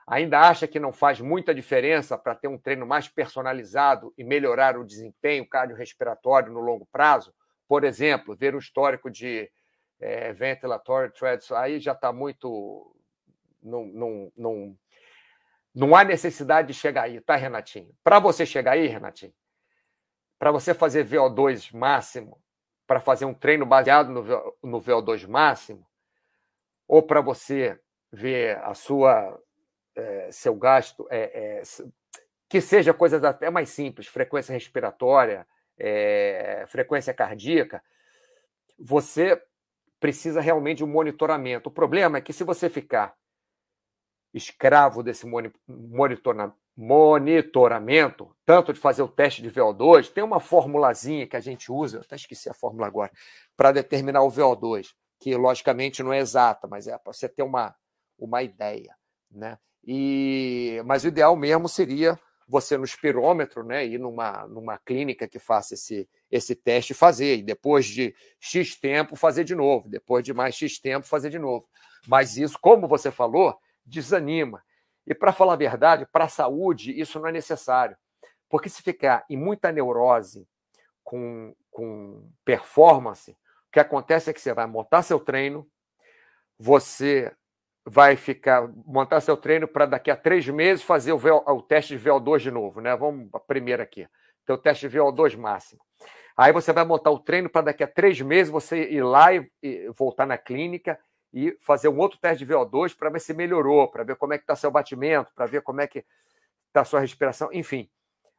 ainda 0.07 0.41
acha 0.41 0.69
que 0.69 0.79
não 0.79 0.93
faz 0.93 1.21
muita 1.21 1.53
diferença 1.53 2.17
para 2.17 2.35
ter 2.35 2.47
um 2.47 2.57
treino 2.57 2.87
mais 2.87 3.09
personalizado 3.09 4.15
e 4.17 4.23
melhorar 4.23 4.79
o 4.79 4.85
desempenho 4.85 5.47
cardiorrespiratório 5.49 6.53
no 6.53 6.61
longo 6.61 6.87
prazo? 6.93 7.35
Por 7.67 7.83
exemplo, 7.83 8.37
ver 8.37 8.55
o 8.55 8.59
histórico 8.59 9.11
de 9.11 9.51
é, 10.01 10.33
ventilatory 10.33 11.13
threads, 11.13 11.51
aí 11.53 11.79
já 11.81 11.93
está 11.93 12.13
muito. 12.13 12.95
Não, 13.63 13.85
não, 13.87 14.33
não, 14.37 14.79
não 15.75 15.97
há 15.97 16.05
necessidade 16.05 16.69
de 16.69 16.75
chegar 16.75 17.03
aí, 17.03 17.21
tá, 17.21 17.37
Renatinho? 17.37 17.95
Para 18.03 18.19
você 18.19 18.47
chegar 18.47 18.73
aí, 18.73 18.87
Renatinho, 18.87 19.35
para 20.39 20.53
você 20.53 20.73
fazer 20.73 21.05
VO2 21.07 21.75
máximo, 21.75 22.41
para 22.87 23.01
fazer 23.01 23.25
um 23.25 23.35
treino 23.35 23.67
baseado 23.67 24.09
no, 24.09 24.23
no 24.63 24.81
VO2 24.81 25.27
máximo, 25.27 25.87
ou 26.87 27.03
para 27.03 27.21
você 27.21 27.79
ver 28.13 28.59
a 28.59 28.73
sua 28.75 29.39
é, 29.97 30.31
seu 30.31 30.55
gasto, 30.55 31.07
é, 31.11 31.59
é, 31.59 31.63
que 32.49 32.61
seja 32.61 32.95
coisas 32.95 33.25
até 33.25 33.51
mais 33.51 33.71
simples, 33.71 34.07
frequência 34.07 34.53
respiratória, 34.53 35.47
é, 35.79 36.65
frequência 36.69 37.13
cardíaca, 37.13 37.83
você 38.79 39.43
precisa 40.01 40.41
realmente 40.41 40.79
de 40.79 40.85
um 40.85 40.89
monitoramento. 40.89 41.69
O 41.69 41.73
problema 41.73 42.19
é 42.19 42.21
que 42.21 42.33
se 42.33 42.45
você 42.45 42.69
ficar 42.69 43.15
escravo 44.33 45.03
desse 45.03 45.27
monitoramento, 46.77 48.37
tanto 48.45 48.73
de 48.73 48.79
fazer 48.79 49.03
o 49.03 49.09
teste 49.09 49.41
de 49.41 49.51
VO2, 49.51 50.13
tem 50.13 50.23
uma 50.23 50.41
formulazinha 50.41 51.27
que 51.27 51.37
a 51.37 51.41
gente 51.41 51.73
usa, 51.73 52.01
até 52.01 52.17
esqueci 52.17 52.51
a 52.51 52.55
fórmula 52.55 52.87
agora, 52.87 53.11
para 53.57 53.73
determinar 53.73 54.23
o 54.23 54.31
VO2, 54.31 54.89
que 55.21 55.35
logicamente 55.35 56.03
não 56.03 56.13
é 56.13 56.19
exata, 56.19 56.69
mas 56.69 56.87
é 56.87 56.99
para 56.99 57.13
você 57.13 57.29
ter 57.29 57.43
uma, 57.43 57.75
uma 58.19 58.43
ideia. 58.43 58.95
Né? 59.31 59.59
E, 59.85 60.83
mas 60.85 61.05
o 61.05 61.09
ideal 61.09 61.35
mesmo 61.35 61.69
seria 61.69 62.19
você 62.49 62.77
no 62.77 62.85
espirômetro, 62.85 63.65
né, 63.65 63.85
ir 63.85 63.99
numa, 63.99 64.47
numa 64.47 64.79
clínica 64.79 65.27
que 65.27 65.39
faça 65.39 65.75
esse, 65.75 66.09
esse 66.31 66.55
teste 66.55 66.93
e 66.93 66.97
fazer, 66.97 67.39
e 67.39 67.43
depois 67.43 67.87
de 67.87 68.15
X 68.39 68.77
tempo 68.77 69.17
fazer 69.17 69.45
de 69.45 69.55
novo, 69.55 69.89
depois 69.89 70.25
de 70.25 70.33
mais 70.33 70.55
X 70.55 70.79
tempo 70.79 71.07
fazer 71.07 71.31
de 71.31 71.39
novo. 71.39 71.69
Mas 72.07 72.37
isso, 72.37 72.59
como 72.61 72.87
você 72.87 73.11
falou, 73.11 73.59
desanima. 73.85 74.63
E 75.07 75.15
para 75.15 75.33
falar 75.33 75.55
a 75.55 75.57
verdade, 75.57 76.07
para 76.13 76.25
a 76.25 76.29
saúde, 76.29 76.99
isso 76.99 77.19
não 77.19 77.29
é 77.29 77.33
necessário. 77.33 77.97
Porque 78.49 78.69
se 78.69 78.83
ficar 78.83 79.25
em 79.29 79.37
muita 79.37 79.73
neurose 79.73 80.47
com, 81.03 81.55
com 81.71 82.29
performance, 82.45 83.33
o 83.33 83.73
que 83.73 83.81
acontece 83.81 84.31
é 84.31 84.33
que 84.33 84.41
você 84.41 84.53
vai 84.53 84.67
montar 84.67 85.03
seu 85.03 85.19
treino, 85.19 85.69
você 86.59 87.33
vai 87.89 88.17
ficar 88.17 88.69
montar 88.85 89.21
seu 89.21 89.37
treino 89.37 89.69
para 89.69 89.87
daqui 89.87 90.11
a 90.11 90.17
três 90.17 90.49
meses 90.49 90.83
fazer 90.83 91.13
o, 91.13 91.19
VO, 91.19 91.43
o 91.47 91.63
teste 91.63 91.97
de 91.97 92.05
VO2 92.05 92.39
de 92.41 92.51
novo, 92.51 92.81
né? 92.81 92.97
Vamos 92.97 93.29
a 93.33 93.39
primeira 93.39 93.85
aqui, 93.85 94.09
teu 94.45 94.59
teste 94.59 94.89
de 94.89 94.99
VO2 94.99 95.37
máximo. 95.37 95.81
Aí 96.37 96.53
você 96.53 96.73
vai 96.73 96.85
montar 96.85 97.13
o 97.13 97.19
treino 97.21 97.49
para 97.49 97.67
daqui 97.67 97.85
a 97.85 97.87
três 97.87 98.21
meses 98.21 98.53
você 98.53 98.91
ir 98.91 99.03
lá 99.03 99.33
e, 99.33 99.49
e, 99.63 99.89
voltar 99.97 100.27
na 100.27 100.37
clínica 100.37 100.99
e 101.33 101.57
fazer 101.61 101.89
um 101.89 101.99
outro 101.99 102.19
teste 102.19 102.45
de 102.45 102.53
VO2 102.53 102.97
para 102.97 103.09
ver 103.09 103.21
se 103.21 103.33
melhorou, 103.33 103.89
para 103.89 104.03
ver 104.03 104.17
como 104.17 104.35
é 104.35 104.39
que 104.39 104.43
está 104.43 104.57
seu 104.57 104.71
batimento, 104.71 105.33
para 105.33 105.47
ver 105.47 105.63
como 105.63 105.81
é 105.81 105.87
que 105.87 106.05
está 106.67 106.85
sua 106.85 106.99
respiração, 107.01 107.49
enfim. 107.53 107.89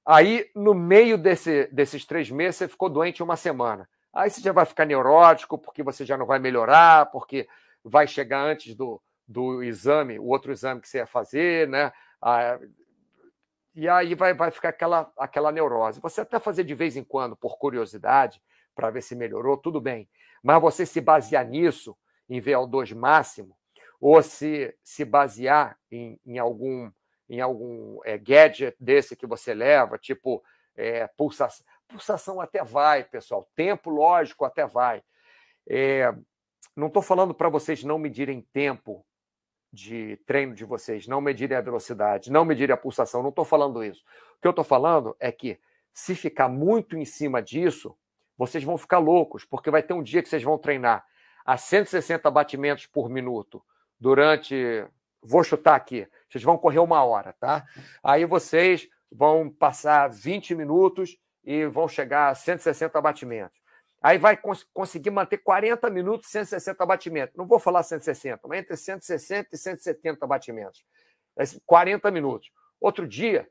Aí, 0.05 0.49
no 0.53 0.73
meio 0.73 1.17
desse, 1.17 1.67
desses 1.71 2.05
três 2.05 2.29
meses, 2.29 2.57
você 2.57 2.67
ficou 2.67 2.89
doente 2.89 3.23
uma 3.23 3.37
semana. 3.37 3.89
Aí 4.13 4.29
você 4.29 4.41
já 4.41 4.51
vai 4.51 4.65
ficar 4.65 4.85
neurótico, 4.85 5.57
porque 5.57 5.81
você 5.81 6.05
já 6.05 6.17
não 6.17 6.25
vai 6.25 6.37
melhorar, 6.37 7.07
porque 7.07 7.47
vai 7.83 8.07
chegar 8.07 8.41
antes 8.41 8.75
do, 8.75 9.01
do 9.27 9.61
exame, 9.61 10.17
o 10.19 10.25
outro 10.25 10.51
exame 10.51 10.79
que 10.79 10.87
você 10.87 10.99
ia 10.99 11.07
fazer, 11.07 11.67
né? 11.67 11.91
Ah, 12.21 12.57
e 13.75 13.87
aí 13.87 14.15
vai, 14.15 14.33
vai 14.33 14.49
ficar 14.49 14.69
aquela, 14.69 15.11
aquela 15.17 15.51
neurose. 15.51 15.99
Você 15.99 16.21
até 16.21 16.39
fazer 16.39 16.63
de 16.63 16.73
vez 16.73 16.95
em 16.95 17.03
quando, 17.03 17.35
por 17.35 17.57
curiosidade, 17.57 18.41
para 18.73 18.89
ver 18.89 19.01
se 19.01 19.15
melhorou, 19.15 19.57
tudo 19.57 19.81
bem. 19.81 20.09
Mas 20.41 20.61
você 20.61 20.85
se 20.85 21.01
basear 21.01 21.45
nisso, 21.47 21.95
em 22.29 22.41
VO2 22.41 22.95
máximo, 22.95 23.55
ou 23.99 24.21
se, 24.23 24.75
se 24.83 25.03
basear 25.03 25.77
em, 25.91 26.19
em 26.25 26.37
algum, 26.37 26.91
em 27.29 27.41
algum 27.41 27.99
é, 28.05 28.17
gadget 28.17 28.75
desse 28.79 29.15
que 29.15 29.27
você 29.27 29.53
leva, 29.53 29.97
tipo 29.97 30.43
é, 30.75 31.07
pulsação. 31.17 31.65
Pulsação 31.87 32.41
até 32.41 32.63
vai, 32.63 33.03
pessoal. 33.03 33.49
Tempo, 33.55 33.89
lógico, 33.89 34.45
até 34.45 34.65
vai. 34.65 35.03
É, 35.69 36.13
não 36.75 36.87
estou 36.87 37.01
falando 37.01 37.33
para 37.33 37.49
vocês 37.49 37.83
não 37.83 37.97
medirem 37.97 38.41
tempo 38.53 39.05
de 39.71 40.17
treino 40.25 40.53
de 40.55 40.63
vocês, 40.63 41.07
não 41.07 41.21
medirem 41.21 41.57
a 41.57 41.61
velocidade, 41.61 42.31
não 42.31 42.45
medirem 42.45 42.73
a 42.73 42.77
pulsação, 42.77 43.21
não 43.21 43.29
estou 43.29 43.45
falando 43.45 43.83
isso. 43.83 44.03
O 44.37 44.41
que 44.41 44.47
eu 44.47 44.51
estou 44.51 44.65
falando 44.65 45.15
é 45.19 45.31
que 45.31 45.59
se 45.93 46.15
ficar 46.15 46.47
muito 46.47 46.97
em 46.97 47.05
cima 47.05 47.41
disso, 47.41 47.97
vocês 48.37 48.63
vão 48.63 48.77
ficar 48.77 48.99
loucos, 48.99 49.43
porque 49.43 49.71
vai 49.71 49.81
ter 49.81 49.93
um 49.93 50.03
dia 50.03 50.21
que 50.21 50.29
vocês 50.29 50.43
vão 50.43 50.57
treinar 50.57 51.05
a 51.45 51.57
160 51.57 52.29
batimentos 52.29 52.85
por 52.85 53.09
minuto 53.09 53.63
durante. 53.99 54.85
Vou 55.21 55.43
chutar 55.43 55.75
aqui, 55.75 56.07
vocês 56.29 56.43
vão 56.43 56.57
correr 56.57 56.79
uma 56.79 57.03
hora, 57.03 57.33
tá? 57.33 57.65
Aí 58.03 58.25
vocês 58.25 58.87
vão 59.11 59.49
passar 59.49 60.07
20 60.09 60.53
minutos 60.53 61.17
e 61.43 61.65
vão 61.65 61.87
chegar 61.87 62.29
a 62.29 62.35
160 62.35 63.01
batimentos. 63.01 63.56
Aí 64.01 64.17
vai 64.17 64.37
cons 64.37 64.63
conseguir 64.73 65.09
manter 65.09 65.37
40 65.37 65.89
minutos 65.89 66.29
160 66.29 66.85
batimentos. 66.85 67.35
Não 67.35 67.47
vou 67.47 67.59
falar 67.59 67.83
160, 67.83 68.47
mas 68.47 68.59
entre 68.59 68.77
160 68.77 69.49
e 69.53 69.57
170 69.57 70.27
batimentos. 70.27 70.85
40 71.65 72.09
minutos. 72.11 72.51
Outro 72.79 73.07
dia, 73.07 73.49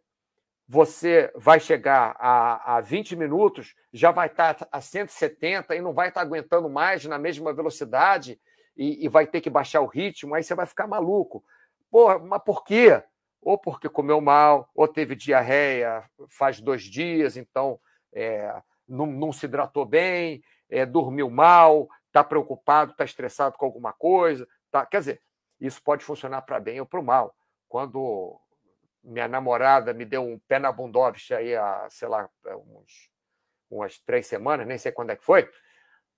você 0.68 1.30
vai 1.36 1.60
chegar 1.60 2.16
a, 2.18 2.76
a 2.76 2.80
20 2.80 3.14
minutos, 3.16 3.74
já 3.92 4.10
vai 4.10 4.26
estar 4.26 4.66
a 4.70 4.80
170 4.80 5.76
e 5.76 5.80
não 5.80 5.92
vai 5.92 6.08
estar 6.08 6.20
aguentando 6.20 6.68
mais 6.68 7.04
na 7.04 7.18
mesma 7.18 7.52
velocidade 7.52 8.40
e, 8.76 9.04
e 9.04 9.08
vai 9.08 9.26
ter 9.26 9.40
que 9.40 9.50
baixar 9.50 9.80
o 9.80 9.86
ritmo, 9.86 10.34
aí 10.34 10.42
você 10.42 10.54
vai 10.54 10.66
ficar 10.66 10.86
maluco. 10.86 11.44
Porra, 11.90 12.18
mas 12.18 12.42
por 12.42 12.64
quê? 12.64 13.00
Ou 13.40 13.56
porque 13.56 13.88
comeu 13.88 14.20
mal, 14.20 14.68
ou 14.74 14.88
teve 14.88 15.14
diarreia 15.14 16.04
faz 16.28 16.60
dois 16.60 16.82
dias, 16.82 17.36
então 17.36 17.78
é, 18.12 18.60
não, 18.88 19.06
não, 19.06 19.32
se 19.32 19.46
hidratou 19.46 19.84
bem, 19.84 20.42
é, 20.68 20.84
dormiu 20.86 21.30
mal, 21.30 21.88
está 22.06 22.22
preocupado, 22.24 22.92
está 22.92 23.04
estressado 23.04 23.56
com 23.56 23.66
alguma 23.66 23.92
coisa. 23.92 24.46
Tá... 24.70 24.84
Quer 24.86 25.00
dizer, 25.00 25.22
isso 25.60 25.82
pode 25.82 26.04
funcionar 26.04 26.42
para 26.42 26.60
bem 26.60 26.80
ou 26.80 26.86
para 26.86 27.00
o 27.00 27.04
mal. 27.04 27.34
Quando 27.68 28.40
minha 29.02 29.28
namorada 29.28 29.92
me 29.92 30.04
deu 30.04 30.22
um 30.22 30.38
pé 30.38 30.58
na 30.58 30.72
bundovich 30.72 31.32
aí 31.32 31.54
há, 31.54 31.86
sei 31.90 32.08
lá, 32.08 32.28
uns, 32.66 33.10
umas 33.70 33.98
três 34.00 34.26
semanas, 34.26 34.66
nem 34.66 34.78
sei 34.78 34.92
quando 34.92 35.10
é 35.10 35.16
que 35.16 35.24
foi. 35.24 35.48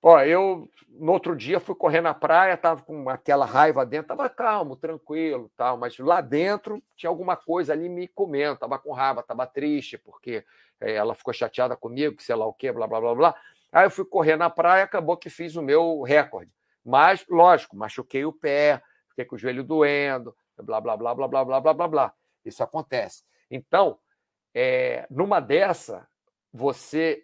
Pô, 0.01 0.19
eu 0.21 0.71
no 0.89 1.13
outro 1.13 1.35
dia 1.35 1.59
fui 1.59 1.75
correr 1.75 2.01
na 2.01 2.15
praia, 2.15 2.57
tava 2.57 2.83
com 2.83 3.09
aquela 3.09 3.45
raiva 3.45 3.85
dentro, 3.85 4.09
tava 4.09 4.29
calmo, 4.29 4.77
tranquilo, 4.77 5.51
tal, 5.57 5.77
mas 5.77 5.99
lá 5.99 6.21
dentro 6.21 6.83
tinha 6.97 7.11
alguma 7.11 7.37
coisa 7.37 7.73
ali 7.73 7.89
me 7.89 8.07
comendo, 8.07 8.59
tava 8.59 8.79
com 8.79 8.93
raiva, 8.93 9.23
tava 9.23 9.47
triste 9.47 9.99
porque 9.99 10.45
é, 10.81 10.93
ela 10.95 11.15
ficou 11.15 11.35
chateada 11.35 11.77
comigo, 11.77 12.23
sei 12.23 12.37
lá 12.37 12.47
o 12.47 12.53
quê, 12.53 12.73
blá 12.73 12.87
blá 12.87 13.01
blá 13.01 13.15
blá. 13.15 13.35
Aí 13.73 13.85
eu 13.87 13.91
fui 13.91 14.05
correr 14.05 14.37
na 14.37 14.49
praia, 14.49 14.85
acabou 14.85 15.17
que 15.17 15.29
fiz 15.29 15.57
o 15.57 15.63
meu 15.63 16.03
recorde. 16.03 16.51
Mas, 16.85 17.25
lógico, 17.29 17.77
machuquei 17.77 18.25
o 18.25 18.33
pé, 18.33 18.81
fiquei 19.11 19.25
com 19.25 19.35
o 19.37 19.39
joelho 19.39 19.63
doendo, 19.65 20.35
blá 20.57 20.81
blá 20.81 20.97
blá 20.97 21.15
blá 21.15 21.29
blá 21.29 21.45
blá 21.45 21.61
blá 21.61 21.75
blá 21.75 21.89
blá. 21.89 22.15
Isso 22.45 22.63
acontece. 22.63 23.25
Então, 23.51 23.99
é, 24.55 25.07
numa 25.11 25.41
dessa, 25.41 26.09
você, 26.53 27.23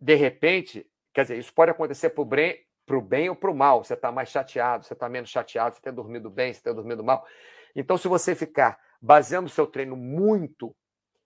de 0.00 0.14
repente, 0.14 0.86
quer 1.12 1.22
dizer, 1.22 1.38
isso 1.38 1.52
pode 1.52 1.70
acontecer 1.70 2.10
para 2.10 2.22
o 2.22 2.24
bem, 2.24 2.58
bem 3.02 3.28
ou 3.28 3.36
para 3.36 3.50
o 3.50 3.54
mal. 3.54 3.84
Você 3.84 3.94
está 3.94 4.12
mais 4.12 4.28
chateado, 4.28 4.84
você 4.84 4.92
está 4.92 5.08
menos 5.08 5.30
chateado, 5.30 5.74
você 5.74 5.80
tem 5.80 5.92
dormido 5.92 6.30
bem, 6.30 6.52
você 6.52 6.62
tem 6.62 6.74
dormido 6.74 7.04
mal. 7.04 7.26
Então, 7.74 7.96
se 7.96 8.08
você 8.08 8.34
ficar 8.34 8.78
baseando 9.00 9.46
o 9.46 9.50
seu 9.50 9.66
treino 9.66 9.96
muito 9.96 10.74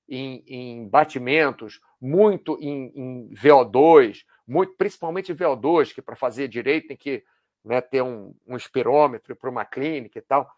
em, 0.08 0.44
em 0.46 0.88
batimentos, 0.88 1.80
muito 2.00 2.56
em, 2.60 2.92
em, 2.94 3.34
VO2, 3.34 4.24
muito, 4.46 4.74
principalmente 4.76 5.34
VO2, 5.34 5.94
que 5.94 6.02
para 6.02 6.14
fazer 6.14 6.48
direito 6.48 6.88
tem 6.88 6.96
que 6.96 7.24
né, 7.64 7.80
ter 7.80 8.02
um, 8.02 8.34
um 8.46 8.56
espirômetro 8.56 9.34
para 9.34 9.50
uma 9.50 9.64
clínica 9.64 10.18
e 10.18 10.22
tal. 10.22 10.48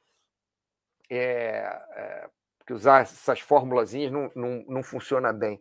É, 1.11 1.65
é, 1.97 2.29
que 2.67 2.73
usar 2.75 3.01
essas 3.01 3.41
formulazinhas 3.41 4.13
não, 4.13 4.31
não, 4.35 4.65
não 4.69 4.83
funciona 4.83 5.33
bem. 5.33 5.59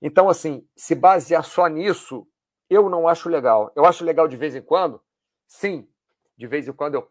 Então, 0.00 0.26
assim, 0.26 0.66
se 0.74 0.94
basear 0.94 1.44
só 1.44 1.66
nisso, 1.66 2.26
eu 2.68 2.88
não 2.88 3.08
acho 3.08 3.28
legal. 3.28 3.72
Eu 3.74 3.84
acho 3.84 4.04
legal 4.04 4.28
de 4.28 4.36
vez 4.36 4.54
em 4.54 4.62
quando, 4.62 5.00
sim. 5.46 5.88
De 6.36 6.46
vez 6.46 6.68
em 6.68 6.72
quando 6.72 6.94
eu 6.94 7.02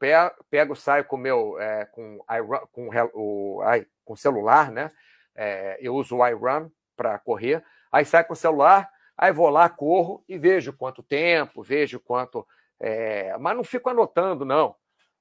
pego, 0.50 0.76
saio 0.76 1.06
com 1.06 1.18
meu 1.18 1.60
é, 1.60 1.86
com, 1.86 2.20
com 2.72 2.90
o 3.14 3.62
com 4.04 4.16
celular, 4.16 4.72
né? 4.72 4.92
É, 5.36 5.78
eu 5.82 5.96
uso 5.96 6.18
o 6.18 6.28
iRun 6.28 6.70
para 6.96 7.18
correr. 7.18 7.64
Aí 7.92 8.06
saio 8.06 8.26
com 8.26 8.34
o 8.34 8.38
celular, 8.38 8.90
aí 9.18 9.32
vou 9.32 9.50
lá, 9.50 9.68
corro 9.68 10.24
e 10.30 10.38
vejo 10.38 10.74
quanto 10.74 11.02
tempo, 11.02 11.64
vejo 11.64 12.00
quanto. 12.00 12.48
É, 12.80 13.36
mas 13.40 13.56
não 13.56 13.64
fico 13.64 13.90
anotando, 13.90 14.46
não 14.46 14.76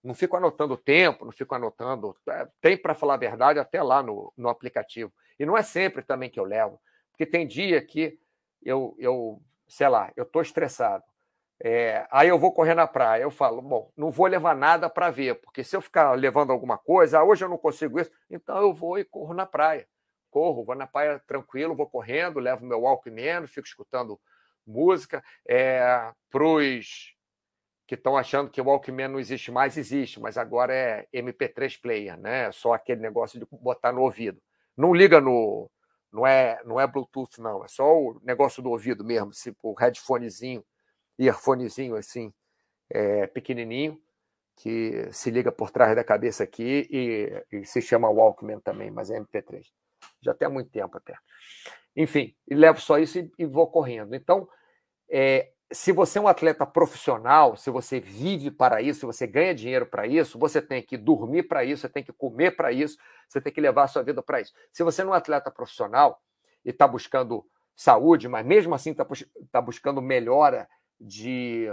não 0.04 0.14
fico 0.14 0.36
anotando 0.36 0.74
o 0.74 0.76
tempo, 0.76 1.24
não 1.24 1.32
fico 1.32 1.54
anotando. 1.54 2.14
É, 2.28 2.46
tem, 2.60 2.76
para 2.76 2.94
falar 2.94 3.14
a 3.14 3.16
verdade, 3.16 3.58
até 3.58 3.82
lá 3.82 4.02
no, 4.02 4.32
no 4.36 4.50
aplicativo. 4.50 5.10
E 5.38 5.46
não 5.46 5.56
é 5.56 5.62
sempre 5.62 6.02
também 6.02 6.28
que 6.28 6.38
eu 6.38 6.44
levo, 6.44 6.78
porque 7.10 7.24
tem 7.24 7.46
dia 7.46 7.80
que 7.80 8.18
eu, 8.62 8.94
eu 8.98 9.40
sei 9.74 9.88
lá, 9.88 10.12
eu 10.16 10.22
estou 10.22 10.40
estressado. 10.40 11.02
É, 11.62 12.06
aí 12.10 12.28
eu 12.28 12.38
vou 12.38 12.52
correr 12.52 12.74
na 12.74 12.86
praia, 12.86 13.22
eu 13.22 13.30
falo, 13.30 13.62
bom, 13.62 13.90
não 13.96 14.10
vou 14.10 14.26
levar 14.26 14.54
nada 14.54 14.88
para 14.90 15.10
ver, 15.10 15.36
porque 15.40 15.64
se 15.64 15.76
eu 15.76 15.80
ficar 15.80 16.12
levando 16.12 16.50
alguma 16.52 16.76
coisa, 16.78 17.18
ah, 17.18 17.24
hoje 17.24 17.44
eu 17.44 17.48
não 17.48 17.58
consigo 17.58 17.98
isso, 18.00 18.10
então 18.30 18.58
eu 18.58 18.72
vou 18.72 18.98
e 18.98 19.04
corro 19.04 19.34
na 19.34 19.46
praia. 19.46 19.86
Corro, 20.30 20.64
vou 20.64 20.74
na 20.74 20.86
praia 20.86 21.20
tranquilo, 21.26 21.76
vou 21.76 21.88
correndo, 21.88 22.40
levo 22.40 22.64
meu 22.64 22.82
Walkman, 22.82 23.46
fico 23.46 23.66
escutando 23.66 24.20
música. 24.66 25.22
É, 25.48 26.12
para 26.30 26.44
os 26.44 27.14
que 27.86 27.94
estão 27.94 28.16
achando 28.16 28.50
que 28.50 28.60
o 28.60 28.64
Walkman 28.64 29.08
não 29.08 29.20
existe 29.20 29.52
mais, 29.52 29.76
existe, 29.76 30.20
mas 30.20 30.38
agora 30.38 30.74
é 30.74 31.06
MP3 31.12 31.80
player, 31.80 32.18
né? 32.18 32.50
Só 32.52 32.72
aquele 32.72 33.00
negócio 33.00 33.38
de 33.38 33.46
botar 33.50 33.92
no 33.92 34.02
ouvido. 34.02 34.40
Não 34.76 34.94
liga 34.94 35.20
no. 35.20 35.70
Não 36.14 36.24
é, 36.24 36.62
não 36.64 36.80
é 36.80 36.86
Bluetooth, 36.86 37.40
não. 37.40 37.64
É 37.64 37.68
só 37.68 37.92
o 37.92 38.20
negócio 38.22 38.62
do 38.62 38.70
ouvido 38.70 39.04
mesmo, 39.04 39.32
tipo 39.32 39.72
o 39.72 39.74
headphonezinho, 39.74 40.64
earphonezinho 41.18 41.96
assim, 41.96 42.32
é, 42.88 43.26
pequenininho, 43.26 44.00
que 44.54 45.08
se 45.12 45.28
liga 45.28 45.50
por 45.50 45.72
trás 45.72 45.96
da 45.96 46.04
cabeça 46.04 46.44
aqui 46.44 46.86
e, 46.88 47.44
e 47.50 47.64
se 47.64 47.82
chama 47.82 48.08
Walkman 48.08 48.60
também, 48.60 48.92
mas 48.92 49.10
é 49.10 49.18
MP3. 49.18 49.66
Já 50.22 50.32
tem 50.32 50.46
há 50.46 50.50
muito 50.50 50.70
tempo 50.70 50.96
até. 50.96 51.16
Enfim, 51.96 52.32
e 52.46 52.54
levo 52.54 52.80
só 52.80 52.96
isso 52.96 53.18
e, 53.18 53.32
e 53.36 53.44
vou 53.44 53.66
correndo. 53.68 54.14
Então, 54.14 54.48
é, 55.10 55.50
se 55.72 55.92
você 55.92 56.18
é 56.18 56.22
um 56.22 56.28
atleta 56.28 56.66
profissional, 56.66 57.56
se 57.56 57.70
você 57.70 57.98
vive 57.98 58.50
para 58.50 58.82
isso, 58.82 59.00
se 59.00 59.06
você 59.06 59.26
ganha 59.26 59.54
dinheiro 59.54 59.86
para 59.86 60.06
isso, 60.06 60.38
você 60.38 60.60
tem 60.60 60.82
que 60.82 60.96
dormir 60.96 61.44
para 61.44 61.64
isso, 61.64 61.82
você 61.82 61.88
tem 61.88 62.04
que 62.04 62.12
comer 62.12 62.52
para 62.52 62.70
isso, 62.70 62.98
você 63.28 63.40
tem 63.40 63.52
que 63.52 63.60
levar 63.60 63.84
a 63.84 63.88
sua 63.88 64.02
vida 64.02 64.22
para 64.22 64.40
isso. 64.40 64.52
Se 64.72 64.82
você 64.82 65.02
não 65.02 65.12
é 65.12 65.14
um 65.14 65.18
atleta 65.18 65.50
profissional 65.50 66.20
e 66.64 66.70
está 66.70 66.86
buscando 66.86 67.44
saúde, 67.74 68.28
mas 68.28 68.44
mesmo 68.44 68.74
assim 68.74 68.92
está 68.92 69.06
tá 69.50 69.60
buscando 69.60 70.00
melhora 70.00 70.68
de. 71.00 71.66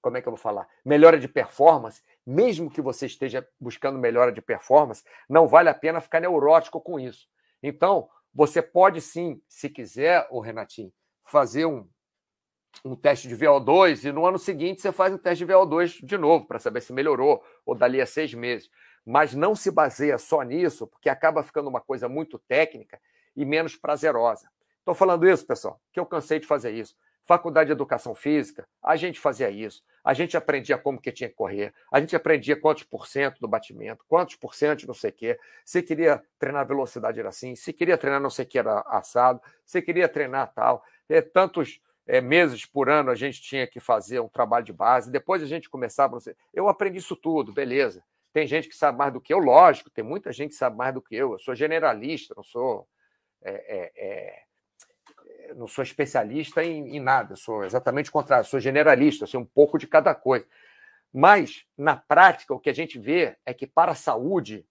Como 0.00 0.16
é 0.16 0.22
que 0.22 0.28
eu 0.28 0.32
vou 0.32 0.38
falar? 0.38 0.68
Melhora 0.84 1.18
de 1.18 1.28
performance, 1.28 2.02
mesmo 2.26 2.70
que 2.70 2.80
você 2.80 3.06
esteja 3.06 3.46
buscando 3.60 3.98
melhora 3.98 4.32
de 4.32 4.42
performance, 4.42 5.04
não 5.28 5.46
vale 5.46 5.68
a 5.68 5.74
pena 5.74 6.00
ficar 6.00 6.20
neurótico 6.20 6.80
com 6.80 6.98
isso. 6.98 7.28
Então, 7.62 8.08
você 8.34 8.60
pode 8.60 9.00
sim, 9.00 9.40
se 9.48 9.68
quiser, 9.68 10.26
o 10.30 10.40
Renatinho, 10.40 10.92
fazer 11.24 11.66
um, 11.66 11.88
um 12.84 12.96
teste 12.96 13.28
de 13.28 13.36
VO2 13.36 14.04
e 14.04 14.12
no 14.12 14.26
ano 14.26 14.38
seguinte 14.38 14.80
você 14.80 14.90
faz 14.90 15.12
um 15.12 15.18
teste 15.18 15.44
de 15.44 15.52
VO2 15.52 16.04
de 16.04 16.18
novo 16.18 16.46
para 16.46 16.58
saber 16.58 16.80
se 16.80 16.92
melhorou 16.92 17.44
ou 17.64 17.74
dali 17.74 18.00
a 18.00 18.06
seis 18.06 18.32
meses. 18.34 18.70
Mas 19.04 19.34
não 19.34 19.54
se 19.54 19.70
baseia 19.70 20.18
só 20.18 20.42
nisso, 20.42 20.86
porque 20.86 21.08
acaba 21.08 21.42
ficando 21.42 21.68
uma 21.68 21.80
coisa 21.80 22.08
muito 22.08 22.38
técnica 22.38 23.00
e 23.36 23.44
menos 23.44 23.76
prazerosa. 23.76 24.48
Estou 24.78 24.94
falando 24.94 25.28
isso, 25.28 25.46
pessoal, 25.46 25.80
que 25.92 26.00
eu 26.00 26.06
cansei 26.06 26.40
de 26.40 26.46
fazer 26.46 26.72
isso. 26.72 26.96
Faculdade 27.24 27.68
de 27.68 27.72
Educação 27.72 28.16
Física, 28.16 28.66
a 28.82 28.96
gente 28.96 29.20
fazia 29.20 29.48
isso. 29.48 29.82
A 30.02 30.12
gente 30.12 30.36
aprendia 30.36 30.76
como 30.76 31.00
que 31.00 31.12
tinha 31.12 31.28
que 31.28 31.36
correr. 31.36 31.72
A 31.92 32.00
gente 32.00 32.16
aprendia 32.16 32.56
quantos 32.56 32.82
por 32.82 33.06
cento 33.06 33.38
do 33.40 33.46
batimento, 33.46 34.04
quantos 34.08 34.34
por 34.34 34.56
cento 34.56 34.86
não 34.88 34.94
sei 34.94 35.10
o 35.10 35.12
quê. 35.12 35.38
Se 35.64 35.82
queria 35.82 36.20
treinar 36.36 36.66
velocidade 36.66 37.20
era 37.20 37.28
assim, 37.28 37.54
se 37.54 37.72
queria 37.72 37.96
treinar 37.96 38.20
não 38.20 38.30
sei 38.30 38.44
o 38.44 38.48
que 38.48 38.58
era 38.58 38.80
assado, 38.88 39.40
se 39.64 39.80
queria 39.80 40.08
treinar 40.08 40.52
tal. 40.52 40.82
É, 41.08 41.22
tantos 41.22 41.80
é, 42.12 42.20
meses 42.20 42.66
por 42.66 42.90
ano 42.90 43.10
a 43.10 43.14
gente 43.14 43.40
tinha 43.40 43.66
que 43.66 43.80
fazer 43.80 44.20
um 44.20 44.28
trabalho 44.28 44.66
de 44.66 44.72
base, 44.72 45.10
depois 45.10 45.42
a 45.42 45.46
gente 45.46 45.70
começava. 45.70 46.18
Eu 46.52 46.68
aprendi 46.68 46.98
isso 46.98 47.16
tudo, 47.16 47.54
beleza. 47.54 48.04
Tem 48.34 48.46
gente 48.46 48.68
que 48.68 48.76
sabe 48.76 48.98
mais 48.98 49.10
do 49.14 49.20
que 49.20 49.32
eu, 49.32 49.38
lógico, 49.38 49.88
tem 49.88 50.04
muita 50.04 50.30
gente 50.30 50.50
que 50.50 50.56
sabe 50.56 50.76
mais 50.76 50.92
do 50.92 51.00
que 51.00 51.16
eu. 51.16 51.32
Eu 51.32 51.38
sou 51.38 51.54
generalista, 51.54 52.34
não 52.36 52.42
sou. 52.42 52.86
É, 53.40 53.52
é, 53.52 53.92
é, 53.96 55.54
não 55.54 55.66
sou 55.66 55.82
especialista 55.82 56.62
em, 56.62 56.96
em, 56.96 57.00
nada, 57.00 57.34
sou 57.34 57.64
exatamente 57.64 58.10
o 58.10 58.12
contrário, 58.12 58.44
sou 58.46 58.60
generalista, 58.60 59.26
sei 59.26 59.40
um 59.40 59.44
pouco 59.46 59.78
de 59.78 59.86
cada 59.86 60.14
coisa. 60.14 60.46
Mas, 61.10 61.64
na 61.78 61.96
prática, 61.96 62.52
o 62.52 62.60
que 62.60 62.68
a 62.68 62.74
gente 62.74 62.98
vê 62.98 63.38
é 63.46 63.54
que, 63.54 63.66
para 63.66 63.92
a 63.92 63.94
saúde, 63.94 64.66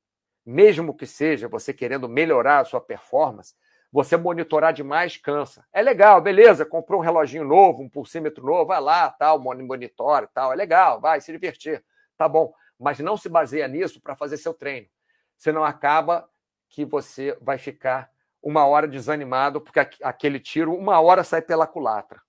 mesmo 0.45 0.95
que 0.95 1.08
seja 1.08 1.47
você 1.47 1.73
querendo 1.73 2.08
melhorar 2.08 2.60
a 2.60 2.65
sua 2.65 2.82
performance, 2.82 3.56
Você 3.91 4.15
monitorar 4.15 4.71
demais 4.71 5.17
cansa. 5.17 5.65
É 5.73 5.82
legal, 5.82 6.21
beleza, 6.21 6.65
comprou 6.65 7.01
um 7.01 7.04
reloginho 7.04 7.43
novo, 7.43 7.84
um 7.84 7.89
pulsímetro 7.89 8.45
novo, 8.45 8.67
vai 8.67 8.80
lá, 8.80 9.10
tal, 9.10 9.38
monitora, 9.38 10.30
tal, 10.34 10.54
é 10.54 10.56
legal, 10.56 11.01
vai 11.01 11.19
se 11.19 11.32
divertir, 11.32 11.84
tá 12.17 12.27
bom. 12.27 12.54
Mas 12.80 12.99
não 12.99 13.17
se 13.17 13.27
baseia 13.27 13.67
nisso 13.67 14.01
para 14.01 14.15
fazer 14.15 14.38
seu 14.38 14.54
treino. 14.54 14.88
Senão 15.36 15.63
acaba 15.63 16.30
que 16.69 16.86
você 16.86 17.38
vai 17.41 17.58
ficar 17.58 18.10
uma 18.41 18.65
hora 18.65 18.88
desanimado, 18.88 19.60
porque 19.60 19.80
aquele 20.01 20.39
tiro, 20.39 20.73
uma 20.73 20.99
hora 21.01 21.23
sai 21.23 21.41
pela 21.41 21.67
culatra. 21.67 22.21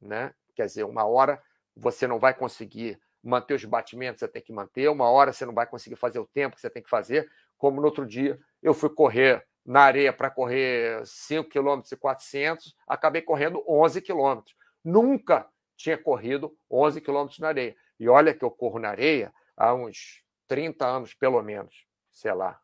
Né? 0.00 0.32
Quer 0.54 0.66
dizer, 0.66 0.84
uma 0.84 1.04
hora 1.04 1.42
você 1.74 2.06
não 2.06 2.18
vai 2.18 2.34
conseguir 2.34 3.00
manter 3.22 3.54
os 3.54 3.64
batimentos, 3.64 4.20
você 4.20 4.28
tem 4.28 4.42
que 4.42 4.52
manter, 4.52 4.88
uma 4.88 5.10
hora 5.10 5.32
você 5.32 5.44
não 5.44 5.54
vai 5.54 5.66
conseguir 5.66 5.96
fazer 5.96 6.18
o 6.18 6.26
tempo 6.26 6.54
que 6.54 6.60
você 6.60 6.70
tem 6.70 6.82
que 6.82 6.88
fazer, 6.88 7.28
como 7.58 7.80
no 7.80 7.86
outro 7.86 8.06
dia 8.06 8.38
eu 8.62 8.72
fui 8.72 8.88
correr 8.88 9.44
na 9.66 9.80
areia 9.80 10.12
para 10.12 10.30
correr 10.30 11.04
5 11.04 11.50
km 11.50 11.82
e 11.90 11.96
400, 11.96 12.76
acabei 12.86 13.20
correndo 13.20 13.64
11 13.68 14.00
km. 14.00 14.42
Nunca 14.84 15.48
tinha 15.76 15.98
corrido 15.98 16.56
11 16.70 17.00
km 17.00 17.26
na 17.40 17.48
areia. 17.48 17.76
E 17.98 18.08
olha 18.08 18.32
que 18.32 18.44
eu 18.44 18.50
corro 18.50 18.78
na 18.78 18.90
areia 18.90 19.34
há 19.56 19.74
uns 19.74 20.22
30 20.46 20.86
anos, 20.86 21.14
pelo 21.14 21.42
menos, 21.42 21.84
sei 22.12 22.32
lá, 22.32 22.60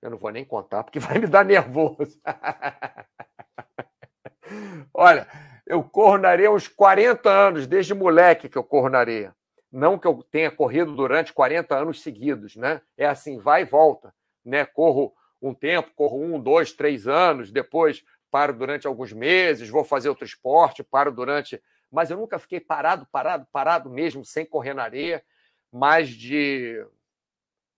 eu 0.00 0.10
não 0.10 0.18
vou 0.18 0.30
nem 0.30 0.44
contar, 0.44 0.84
porque 0.84 0.98
vai 1.00 1.18
me 1.18 1.26
dar 1.26 1.44
nervoso. 1.44 2.18
Olha, 4.94 5.26
eu 5.66 5.82
corro 5.82 6.16
na 6.16 6.28
areia 6.28 6.48
há 6.48 6.52
uns 6.52 6.68
40 6.68 7.28
anos, 7.28 7.66
desde 7.66 7.92
moleque 7.92 8.48
que 8.48 8.56
eu 8.56 8.64
corro 8.64 8.88
na 8.88 8.98
areia. 8.98 9.34
Não 9.70 9.98
que 9.98 10.06
eu 10.06 10.22
tenha 10.30 10.50
corrido 10.50 10.94
durante 10.94 11.32
40 11.32 11.76
anos 11.76 12.02
seguidos, 12.02 12.56
né? 12.56 12.80
É 12.96 13.04
assim, 13.04 13.38
vai 13.38 13.62
e 13.62 13.66
volta. 13.66 14.14
Né? 14.44 14.64
Corro 14.64 15.12
um 15.48 15.54
tempo, 15.54 15.92
corro 15.94 16.22
um, 16.22 16.40
dois, 16.40 16.72
três 16.72 17.06
anos, 17.06 17.50
depois 17.50 18.04
paro 18.30 18.52
durante 18.52 18.86
alguns 18.86 19.12
meses, 19.12 19.68
vou 19.68 19.84
fazer 19.84 20.08
outro 20.08 20.24
esporte, 20.24 20.82
paro 20.82 21.12
durante. 21.12 21.62
Mas 21.90 22.10
eu 22.10 22.16
nunca 22.16 22.38
fiquei 22.38 22.60
parado, 22.60 23.06
parado, 23.10 23.46
parado 23.52 23.88
mesmo, 23.88 24.24
sem 24.24 24.44
correr 24.44 24.74
na 24.74 24.82
areia, 24.82 25.24
mais 25.72 26.08
de 26.08 26.84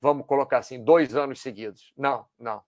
vamos 0.00 0.26
colocar 0.26 0.58
assim, 0.58 0.82
dois 0.82 1.14
anos 1.14 1.40
seguidos. 1.40 1.92
Não, 1.96 2.26
não. 2.38 2.62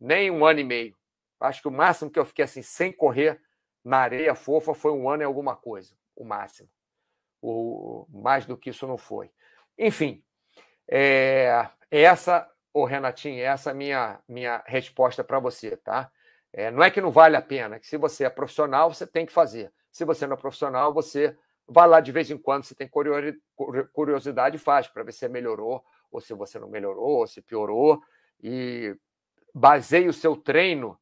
Nem 0.00 0.30
um 0.30 0.44
ano 0.44 0.60
e 0.60 0.64
meio. 0.64 0.96
Acho 1.40 1.62
que 1.62 1.68
o 1.68 1.72
máximo 1.72 2.10
que 2.10 2.18
eu 2.18 2.24
fiquei 2.24 2.44
assim, 2.44 2.62
sem 2.62 2.92
correr 2.92 3.40
na 3.84 3.98
areia 3.98 4.34
fofa, 4.34 4.74
foi 4.74 4.92
um 4.92 5.08
ano 5.08 5.22
e 5.22 5.24
alguma 5.24 5.56
coisa. 5.56 5.94
O 6.14 6.24
máximo. 6.24 6.68
O, 7.40 8.06
mais 8.10 8.44
do 8.44 8.56
que 8.56 8.70
isso 8.70 8.86
não 8.86 8.98
foi. 8.98 9.30
Enfim, 9.78 10.22
é, 10.90 11.68
essa, 11.90 12.50
ô 12.72 12.84
Renatinho, 12.84 13.42
essa 13.42 13.70
é 13.70 13.72
a 13.72 13.74
minha, 13.76 14.20
minha 14.28 14.62
resposta 14.66 15.24
para 15.24 15.38
você, 15.38 15.76
tá? 15.76 16.10
É, 16.52 16.70
não 16.70 16.82
é 16.82 16.90
que 16.90 17.00
não 17.00 17.10
vale 17.10 17.36
a 17.36 17.42
pena, 17.42 17.76
é 17.76 17.78
que 17.78 17.86
se 17.86 17.96
você 17.96 18.24
é 18.24 18.30
profissional, 18.30 18.92
você 18.92 19.06
tem 19.06 19.26
que 19.26 19.32
fazer. 19.32 19.72
Se 19.90 20.04
você 20.04 20.26
não 20.26 20.34
é 20.34 20.38
profissional, 20.38 20.92
você 20.92 21.36
vai 21.66 21.86
lá 21.86 22.00
de 22.00 22.10
vez 22.10 22.30
em 22.30 22.38
quando, 22.38 22.64
se 22.64 22.74
tem 22.74 22.88
curiosidade, 23.92 24.58
faz 24.58 24.86
para 24.86 25.02
ver 25.02 25.12
se 25.12 25.28
melhorou 25.28 25.84
ou 26.10 26.20
se 26.20 26.34
você 26.34 26.58
não 26.58 26.68
melhorou, 26.68 27.18
ou 27.18 27.26
se 27.26 27.42
piorou, 27.42 28.02
e 28.42 28.96
baseie 29.54 30.08
o 30.08 30.12
seu 30.12 30.36
treino 30.36 30.98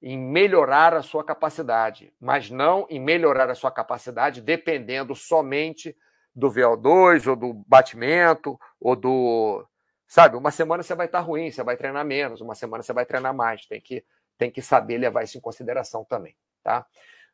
em 0.00 0.16
melhorar 0.16 0.94
a 0.94 1.02
sua 1.02 1.24
capacidade, 1.24 2.12
mas 2.20 2.50
não 2.50 2.86
em 2.88 3.00
melhorar 3.00 3.50
a 3.50 3.54
sua 3.54 3.70
capacidade 3.70 4.40
dependendo 4.40 5.14
somente 5.14 5.96
do 6.34 6.50
VO2 6.50 7.26
ou 7.26 7.36
do 7.36 7.52
batimento 7.66 8.58
ou 8.80 8.94
do. 8.94 9.66
Sabe, 10.08 10.36
uma 10.36 10.50
semana 10.50 10.82
você 10.82 10.94
vai 10.96 11.06
estar 11.06 11.20
ruim, 11.20 11.50
você 11.50 11.62
vai 11.62 11.76
treinar 11.76 12.04
menos, 12.04 12.40
uma 12.40 12.56
semana 12.56 12.82
você 12.82 12.92
vai 12.92 13.06
treinar 13.06 13.32
mais. 13.32 13.66
Tem 13.66 13.80
que, 13.80 14.04
tem 14.36 14.50
que 14.50 14.60
saber 14.60 14.98
levar 14.98 15.22
isso 15.22 15.38
em 15.38 15.40
consideração 15.40 16.04
também, 16.04 16.34
tá? 16.64 16.84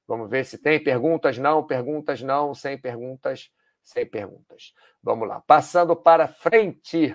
Vamos 0.07 0.29
ver 0.29 0.45
se 0.45 0.59
tem 0.59 0.83
perguntas, 0.83 1.39
não, 1.39 1.67
perguntas, 1.67 2.21
não, 2.21 2.53
sem 2.53 2.79
perguntas 2.79 3.51
sem 3.85 4.07
perguntas. 4.07 4.73
Vamos 5.03 5.29
lá. 5.29 5.41
Passando 5.43 5.95
para 5.95 6.27
frente. 6.27 7.15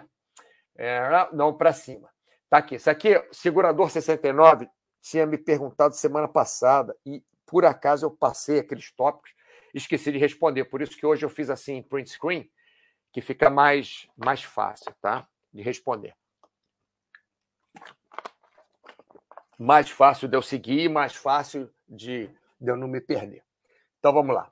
É, 0.78 1.28
não, 1.34 1.58
para 1.58 1.74
cima. 1.74 2.10
Tá 2.50 2.60
aqui. 2.60 2.76
Isso 2.76 2.90
aqui, 2.90 3.22
segurador 3.32 3.90
69, 3.90 4.70
tinha 5.02 5.26
me 5.26 5.38
perguntado 5.38 5.96
semana 5.96 6.28
passada 6.28 6.96
e 7.06 7.24
por 7.46 7.66
acaso 7.66 8.06
eu 8.06 8.12
passei 8.12 8.60
aqueles 8.60 8.92
tópicos, 8.92 9.34
esqueci 9.74 10.12
de 10.12 10.20
responder. 10.20 10.66
Por 10.66 10.82
isso 10.82 10.96
que 10.96 11.06
hoje 11.06 11.26
eu 11.26 11.30
fiz 11.30 11.50
assim 11.50 11.82
print 11.82 12.10
screen, 12.10 12.50
que 13.12 13.22
fica 13.22 13.50
mais 13.50 14.08
mais 14.16 14.44
fácil, 14.44 14.94
tá? 15.02 15.28
De 15.54 15.62
responder. 15.62 16.16
Mais 19.58 19.90
fácil 19.90 20.28
de 20.28 20.38
eu 20.38 20.42
seguir, 20.42 20.90
mais 20.90 21.16
fácil 21.16 21.70
de, 21.88 22.30
de 22.60 22.72
eu 22.72 22.78
não 22.78 22.88
me 22.88 23.02
perder. 23.02 23.44
Então 24.00 24.14
vamos 24.14 24.34
lá. 24.34 24.52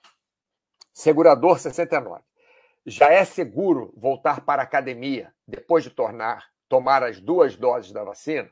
Segurador 0.93 1.59
69. 1.59 2.23
Já 2.85 3.11
é 3.11 3.23
seguro 3.25 3.93
voltar 3.95 4.41
para 4.41 4.61
a 4.61 4.65
academia 4.65 5.33
depois 5.47 5.83
de 5.83 5.89
tornar, 5.89 6.49
tomar 6.69 7.03
as 7.03 7.19
duas 7.19 7.55
doses 7.55 7.91
da 7.91 8.03
vacina? 8.03 8.49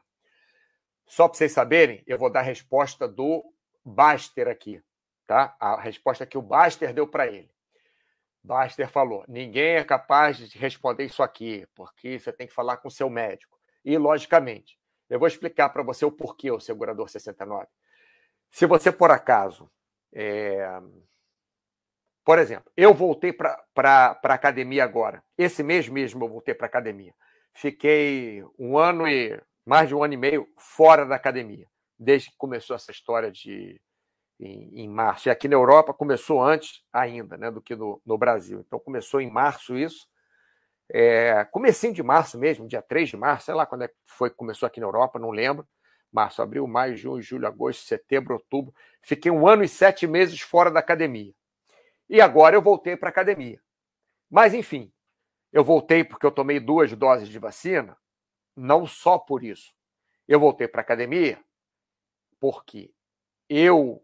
Só 1.05 1.27
para 1.27 1.37
vocês 1.37 1.51
saberem, 1.51 2.03
eu 2.05 2.17
vou 2.17 2.29
dar 2.29 2.41
a 2.41 2.43
resposta 2.43 3.07
do 3.07 3.43
Baster 3.83 4.47
aqui, 4.47 4.83
tá? 5.25 5.55
A 5.59 5.79
resposta 5.79 6.25
que 6.25 6.37
o 6.37 6.41
Baster 6.41 6.93
deu 6.93 7.07
para 7.07 7.27
ele. 7.27 7.49
Baster 8.45 8.87
falou: 8.87 9.25
ninguém 9.27 9.75
é 9.75 9.83
capaz 9.83 10.37
de 10.37 10.57
responder 10.57 11.05
isso 11.05 11.23
aqui, 11.23 11.67
porque 11.75 12.19
você 12.19 12.31
tem 12.31 12.47
que 12.47 12.53
falar 12.53 12.77
com 12.77 12.87
o 12.87 12.91
seu 12.91 13.09
médico. 13.09 13.59
E, 13.83 13.97
logicamente, 13.97 14.79
eu 15.09 15.19
vou 15.19 15.27
explicar 15.27 15.69
para 15.69 15.83
você 15.83 16.05
o 16.05 16.11
porquê 16.11 16.51
o 16.51 16.59
segurador 16.59 17.09
69. 17.09 17.67
Se 18.51 18.65
você, 18.65 18.91
por 18.91 19.11
acaso, 19.11 19.69
é, 20.13 20.79
por 22.23 22.39
exemplo, 22.39 22.71
eu 22.77 22.93
voltei 22.93 23.33
para 23.33 23.63
a 23.83 24.33
academia 24.33 24.83
agora. 24.83 25.23
Esse 25.37 25.61
mês 25.61 25.89
mesmo 25.89 26.23
eu 26.23 26.29
voltei 26.29 26.53
para 26.53 26.67
a 26.67 26.69
academia. 26.69 27.13
Fiquei 27.53 28.43
um 28.57 28.77
ano 28.77 29.07
e 29.07 29.41
mais 29.65 29.87
de 29.87 29.95
um 29.95 30.03
ano 30.03 30.13
e 30.13 30.17
meio 30.17 30.47
fora 30.57 31.05
da 31.05 31.15
academia, 31.15 31.67
desde 31.97 32.29
que 32.29 32.37
começou 32.37 32.75
essa 32.75 32.91
história 32.91 33.31
de 33.31 33.81
em, 34.39 34.81
em 34.81 34.89
março. 34.89 35.27
E 35.27 35.31
aqui 35.31 35.47
na 35.47 35.55
Europa 35.55 35.93
começou 35.93 36.43
antes 36.43 36.83
ainda, 36.91 37.37
né, 37.37 37.51
do 37.51 37.61
que 37.61 37.75
no, 37.75 38.01
no 38.05 38.17
Brasil. 38.17 38.59
Então 38.59 38.79
começou 38.79 39.21
em 39.21 39.31
março 39.31 39.77
isso. 39.77 40.07
É, 40.89 41.43
comecinho 41.45 41.93
de 41.93 42.03
março 42.03 42.37
mesmo, 42.37 42.67
dia 42.67 42.81
3 42.81 43.09
de 43.09 43.17
março, 43.17 43.45
sei 43.45 43.55
lá 43.55 43.65
quando 43.65 43.83
é 43.83 43.87
que 43.87 43.95
foi 44.05 44.29
começou 44.29 44.67
aqui 44.67 44.79
na 44.79 44.85
Europa, 44.85 45.17
não 45.17 45.31
lembro. 45.31 45.67
Março, 46.11 46.41
abril, 46.41 46.67
maio, 46.67 46.95
junho, 46.95 47.21
julho, 47.21 47.47
agosto, 47.47 47.85
setembro, 47.85 48.35
outubro. 48.35 48.73
Fiquei 49.01 49.31
um 49.31 49.47
ano 49.47 49.63
e 49.63 49.67
sete 49.67 50.07
meses 50.07 50.39
fora 50.39 50.71
da 50.71 50.79
academia. 50.79 51.33
E 52.07 52.21
agora 52.21 52.55
eu 52.55 52.61
voltei 52.61 52.95
para 52.95 53.09
a 53.09 53.11
academia. 53.11 53.59
Mas, 54.29 54.53
enfim, 54.53 54.91
eu 55.51 55.63
voltei 55.63 56.03
porque 56.03 56.25
eu 56.25 56.31
tomei 56.31 56.59
duas 56.59 56.93
doses 56.93 57.27
de 57.27 57.39
vacina, 57.39 57.97
não 58.55 58.85
só 58.85 59.17
por 59.17 59.43
isso. 59.43 59.73
Eu 60.27 60.39
voltei 60.39 60.67
para 60.67 60.81
a 60.81 60.83
academia 60.83 61.43
porque 62.39 62.93
eu 63.49 64.03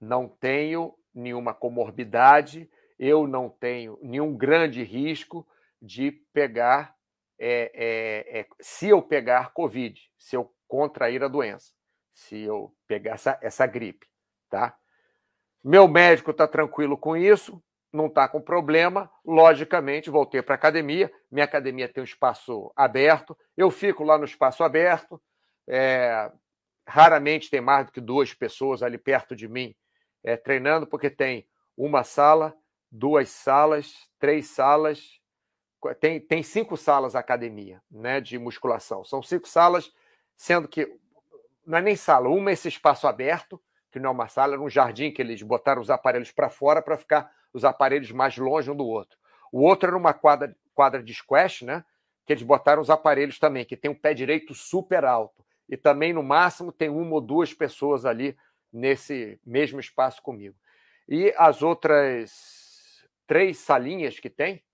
não 0.00 0.28
tenho 0.28 0.94
nenhuma 1.14 1.52
comorbidade, 1.52 2.70
eu 2.98 3.26
não 3.26 3.48
tenho 3.48 3.98
nenhum 4.02 4.36
grande 4.36 4.82
risco 4.82 5.46
de 5.80 6.10
pegar, 6.32 6.94
é, 7.38 7.70
é, 7.74 8.40
é, 8.40 8.46
se 8.60 8.88
eu 8.88 9.00
pegar 9.00 9.52
Covid, 9.52 10.00
se 10.18 10.36
eu 10.36 10.52
contrair 10.66 11.22
a 11.22 11.28
doença, 11.28 11.72
se 12.12 12.40
eu 12.40 12.74
pegar 12.86 13.12
essa, 13.14 13.38
essa 13.40 13.66
gripe, 13.66 14.06
tá? 14.50 14.76
Meu 15.62 15.86
médico 15.86 16.30
está 16.30 16.46
tranquilo 16.48 16.96
com 16.96 17.16
isso, 17.16 17.62
não 17.92 18.06
está 18.06 18.28
com 18.28 18.40
problema. 18.40 19.10
Logicamente, 19.24 20.10
voltei 20.10 20.42
para 20.42 20.54
a 20.54 20.56
academia. 20.56 21.12
Minha 21.30 21.44
academia 21.44 21.88
tem 21.88 22.00
um 22.00 22.04
espaço 22.04 22.72
aberto. 22.76 23.36
Eu 23.56 23.70
fico 23.70 24.04
lá 24.04 24.16
no 24.18 24.24
espaço 24.24 24.62
aberto. 24.62 25.20
É, 25.68 26.30
raramente 26.86 27.50
tem 27.50 27.60
mais 27.60 27.86
do 27.86 27.92
que 27.92 28.00
duas 28.00 28.32
pessoas 28.32 28.82
ali 28.82 28.98
perto 28.98 29.34
de 29.34 29.48
mim 29.48 29.74
é, 30.28 30.36
treinando, 30.36 30.86
porque 30.86 31.08
tem 31.08 31.48
uma 31.74 32.04
sala, 32.04 32.54
duas 32.90 33.30
salas, 33.30 33.94
três 34.18 34.48
salas. 34.48 35.18
Tem, 36.00 36.20
tem 36.20 36.42
cinco 36.42 36.76
salas 36.76 37.16
a 37.16 37.20
academia 37.20 37.80
né, 37.90 38.20
de 38.20 38.38
musculação. 38.38 39.02
São 39.04 39.22
cinco 39.22 39.48
salas, 39.48 39.90
sendo 40.36 40.68
que 40.68 40.86
não 41.64 41.78
é 41.78 41.80
nem 41.80 41.96
sala, 41.96 42.28
uma 42.28 42.50
é 42.50 42.52
esse 42.52 42.68
espaço 42.68 43.06
aberto, 43.06 43.58
que 43.90 43.98
não 43.98 44.10
é 44.10 44.12
uma 44.12 44.28
sala, 44.28 44.54
era 44.54 44.62
um 44.62 44.68
jardim 44.68 45.10
que 45.10 45.22
eles 45.22 45.40
botaram 45.42 45.80
os 45.80 45.88
aparelhos 45.88 46.30
para 46.30 46.50
fora 46.50 46.82
para 46.82 46.98
ficar 46.98 47.32
os 47.54 47.64
aparelhos 47.64 48.10
mais 48.10 48.36
longe 48.36 48.70
um 48.70 48.76
do 48.76 48.86
outro. 48.86 49.18
O 49.50 49.62
outro 49.62 49.88
era 49.88 49.96
uma 49.96 50.12
quadra, 50.12 50.54
quadra 50.74 51.02
de 51.02 51.14
squash, 51.14 51.62
né? 51.62 51.82
Que 52.26 52.34
eles 52.34 52.42
botaram 52.42 52.82
os 52.82 52.90
aparelhos 52.90 53.38
também, 53.38 53.64
que 53.64 53.78
tem 53.78 53.90
um 53.90 53.94
pé 53.94 54.12
direito 54.12 54.52
super 54.52 55.06
alto. 55.06 55.42
E 55.66 55.76
também, 55.76 56.12
no 56.12 56.22
máximo, 56.22 56.70
tem 56.70 56.90
uma 56.90 57.14
ou 57.14 57.20
duas 57.20 57.54
pessoas 57.54 58.04
ali 58.04 58.36
nesse 58.72 59.40
mesmo 59.44 59.80
espaço 59.80 60.22
comigo. 60.22 60.56
E 61.08 61.32
as 61.36 61.62
outras 61.62 63.06
três 63.26 63.58
salinhas 63.58 64.18
que 64.20 64.30
tem, 64.30 64.64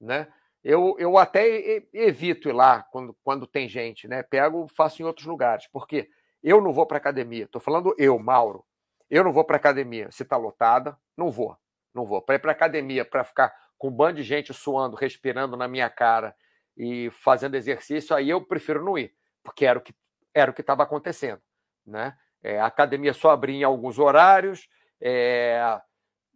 né? 0.00 0.32
Eu, 0.62 0.96
eu 0.98 1.18
até 1.18 1.84
evito 1.92 2.48
ir 2.48 2.52
lá 2.52 2.82
quando, 2.84 3.14
quando 3.22 3.46
tem 3.46 3.68
gente, 3.68 4.08
né? 4.08 4.22
Pego, 4.22 4.66
faço 4.68 5.02
em 5.02 5.04
outros 5.04 5.26
lugares, 5.26 5.66
porque 5.72 6.08
Eu 6.46 6.60
não 6.60 6.74
vou 6.74 6.84
para 6.86 6.98
academia. 6.98 7.44
Estou 7.44 7.60
falando 7.60 7.94
eu, 7.96 8.18
Mauro. 8.18 8.66
Eu 9.08 9.24
não 9.24 9.32
vou 9.32 9.44
para 9.44 9.56
academia. 9.56 10.10
Se 10.12 10.22
está 10.22 10.36
lotada, 10.36 10.94
não 11.16 11.30
vou. 11.30 11.56
Não 11.94 12.04
vou. 12.04 12.20
Para 12.20 12.34
ir 12.34 12.38
para 12.38 12.52
academia, 12.52 13.02
para 13.02 13.24
ficar 13.24 13.54
com 13.78 13.88
um 13.88 13.90
bando 13.90 14.16
de 14.16 14.22
gente 14.22 14.52
suando, 14.52 14.94
respirando 14.94 15.56
na 15.56 15.66
minha 15.66 15.88
cara 15.88 16.36
e 16.76 17.10
fazendo 17.22 17.54
exercício, 17.54 18.14
aí 18.14 18.28
eu 18.28 18.44
prefiro 18.44 18.84
não 18.84 18.98
ir, 18.98 19.14
porque 19.42 19.64
era 19.64 19.78
o 19.78 19.82
que 19.82 19.94
era 20.34 20.50
o 20.50 20.54
que 20.54 20.60
estava 20.60 20.82
acontecendo, 20.82 21.40
né? 21.86 22.16
É, 22.44 22.60
a 22.60 22.66
academia 22.66 23.14
só 23.14 23.30
abria 23.30 23.56
em 23.56 23.64
alguns 23.64 23.98
horários, 23.98 24.68
é, 25.00 25.80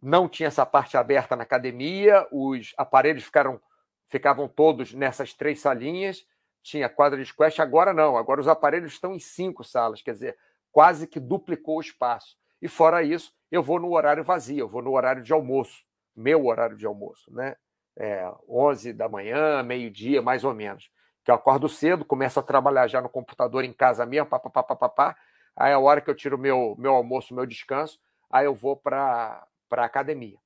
não 0.01 0.27
tinha 0.27 0.47
essa 0.47 0.65
parte 0.65 0.97
aberta 0.97 1.35
na 1.35 1.43
academia, 1.43 2.27
os 2.31 2.73
aparelhos 2.75 3.23
ficaram 3.23 3.61
ficavam 4.09 4.47
todos 4.47 4.91
nessas 4.91 5.35
três 5.35 5.61
salinhas, 5.61 6.25
tinha 6.63 6.89
quadra 6.89 7.19
de 7.19 7.25
squash, 7.25 7.59
agora 7.59 7.93
não, 7.93 8.17
agora 8.17 8.41
os 8.41 8.47
aparelhos 8.47 8.93
estão 8.93 9.13
em 9.13 9.19
cinco 9.19 9.63
salas, 9.63 10.01
quer 10.01 10.13
dizer, 10.13 10.35
quase 10.71 11.05
que 11.05 11.19
duplicou 11.19 11.77
o 11.77 11.81
espaço. 11.81 12.35
E 12.59 12.67
fora 12.67 13.03
isso, 13.03 13.31
eu 13.51 13.61
vou 13.61 13.79
no 13.79 13.93
horário 13.93 14.23
vazio, 14.23 14.59
eu 14.59 14.67
vou 14.67 14.81
no 14.81 14.91
horário 14.91 15.21
de 15.21 15.31
almoço, 15.31 15.83
meu 16.15 16.47
horário 16.47 16.75
de 16.75 16.87
almoço, 16.87 17.31
né? 17.31 17.55
É, 17.95 18.27
11 18.47 18.93
da 18.93 19.07
manhã, 19.07 19.61
meio-dia, 19.61 20.21
mais 20.23 20.43
ou 20.43 20.55
menos. 20.55 20.89
Que 21.23 21.29
eu 21.29 21.35
acordo 21.35 21.69
cedo, 21.69 22.03
começo 22.03 22.39
a 22.39 22.43
trabalhar 22.43 22.87
já 22.87 22.99
no 22.99 23.09
computador 23.09 23.63
em 23.63 23.73
casa 23.73 24.05
mesmo, 24.05 24.27
papapá, 24.27 24.63
papapá. 24.63 25.15
Aí 25.59 25.71
é 25.71 25.75
a 25.75 25.79
hora 25.79 25.99
que 25.99 26.09
eu 26.09 26.15
tiro 26.15 26.37
meu 26.37 26.73
meu 26.79 26.95
almoço, 26.95 27.35
meu 27.35 27.45
descanso, 27.45 27.99
aí 28.31 28.45
eu 28.45 28.55
vou 28.55 28.77
para 28.77 29.45
a 29.71 29.83
academia. 29.83 30.37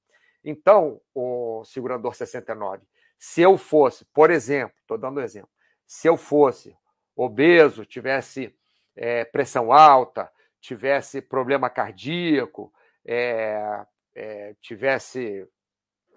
Então, 0.43 0.99
o 1.13 1.63
segurador 1.65 2.15
69, 2.15 2.81
se 3.17 3.41
eu 3.41 3.55
fosse, 3.55 4.05
por 4.05 4.31
exemplo, 4.31 4.75
estou 4.81 4.97
dando 4.97 5.19
um 5.19 5.23
exemplo, 5.23 5.49
se 5.85 6.07
eu 6.07 6.17
fosse 6.17 6.75
obeso, 7.15 7.85
tivesse 7.85 8.53
é, 8.95 9.23
pressão 9.23 9.71
alta, 9.71 10.31
tivesse 10.59 11.21
problema 11.21 11.69
cardíaco, 11.69 12.73
é, 13.05 13.85
é, 14.15 14.55
tivesse, 14.61 15.47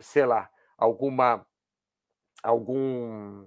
sei 0.01 0.25
lá, 0.25 0.51
alguma 0.79 1.47
algum 2.43 3.47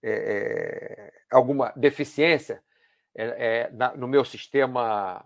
é, 0.00 0.12
é, 0.12 1.12
alguma 1.30 1.72
deficiência 1.74 2.62
é, 3.14 3.70
na, 3.72 3.96
no 3.96 4.08
meu 4.08 4.24
sistema 4.24 5.24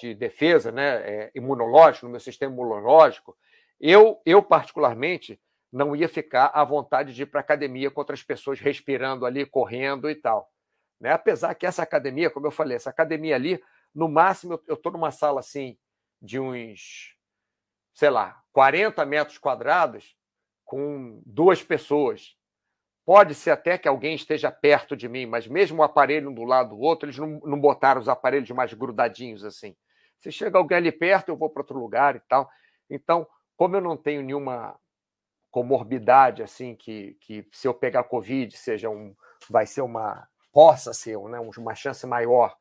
de 0.00 0.14
defesa, 0.14 0.72
né, 0.72 1.30
imunológico, 1.34 2.06
no 2.06 2.12
meu 2.12 2.20
sistema 2.20 2.50
imunológico, 2.50 3.36
eu, 3.78 4.18
eu 4.24 4.42
particularmente 4.42 5.38
não 5.72 5.94
ia 5.94 6.08
ficar 6.08 6.46
à 6.46 6.64
vontade 6.64 7.14
de 7.14 7.22
ir 7.22 7.26
para 7.26 7.40
academia 7.40 7.90
com 7.90 8.00
outras 8.00 8.22
pessoas 8.22 8.58
respirando 8.58 9.24
ali, 9.24 9.46
correndo 9.46 10.10
e 10.10 10.14
tal. 10.14 10.50
Né? 11.00 11.12
Apesar 11.12 11.54
que 11.54 11.66
essa 11.66 11.82
academia, 11.82 12.30
como 12.30 12.46
eu 12.46 12.50
falei, 12.50 12.76
essa 12.76 12.90
academia 12.90 13.34
ali 13.36 13.62
no 13.94 14.08
máximo, 14.08 14.60
eu 14.66 14.74
estou 14.74 14.92
numa 14.92 15.10
sala 15.10 15.40
assim 15.40 15.78
de 16.20 16.38
uns, 16.38 17.16
sei 17.94 18.10
lá, 18.10 18.42
40 18.52 19.04
metros 19.06 19.38
quadrados 19.38 20.16
com 20.64 21.22
duas 21.24 21.62
pessoas. 21.62 22.36
Pode 23.10 23.34
ser 23.34 23.50
até 23.50 23.76
que 23.76 23.88
alguém 23.88 24.14
esteja 24.14 24.52
perto 24.52 24.96
de 24.96 25.08
mim, 25.08 25.26
mas 25.26 25.44
mesmo 25.44 25.80
o 25.80 25.82
aparelho 25.82 26.30
um 26.30 26.32
do 26.32 26.44
lado 26.44 26.76
do 26.76 26.78
outro, 26.78 27.06
eles 27.06 27.18
não, 27.18 27.40
não 27.40 27.60
botaram 27.60 28.00
os 28.00 28.08
aparelhos 28.08 28.48
mais 28.52 28.72
grudadinhos 28.72 29.44
assim. 29.44 29.74
Se 30.20 30.30
chega 30.30 30.56
alguém 30.56 30.76
ali 30.76 30.92
perto, 30.92 31.30
eu 31.30 31.36
vou 31.36 31.50
para 31.50 31.62
outro 31.62 31.76
lugar 31.76 32.14
e 32.14 32.20
tal. 32.20 32.48
Então, 32.88 33.26
como 33.56 33.74
eu 33.74 33.80
não 33.80 33.96
tenho 33.96 34.22
nenhuma 34.22 34.78
comorbidade 35.50 36.40
assim 36.40 36.76
que, 36.76 37.16
que 37.20 37.44
se 37.50 37.66
eu 37.66 37.74
pegar 37.74 38.04
covid 38.04 38.56
seja 38.56 38.88
um 38.88 39.12
vai 39.50 39.66
ser 39.66 39.80
uma 39.80 40.28
possa 40.52 40.92
ser 40.92 41.18
né, 41.18 41.40
uma 41.40 41.74
chance 41.74 42.06
maior 42.06 42.56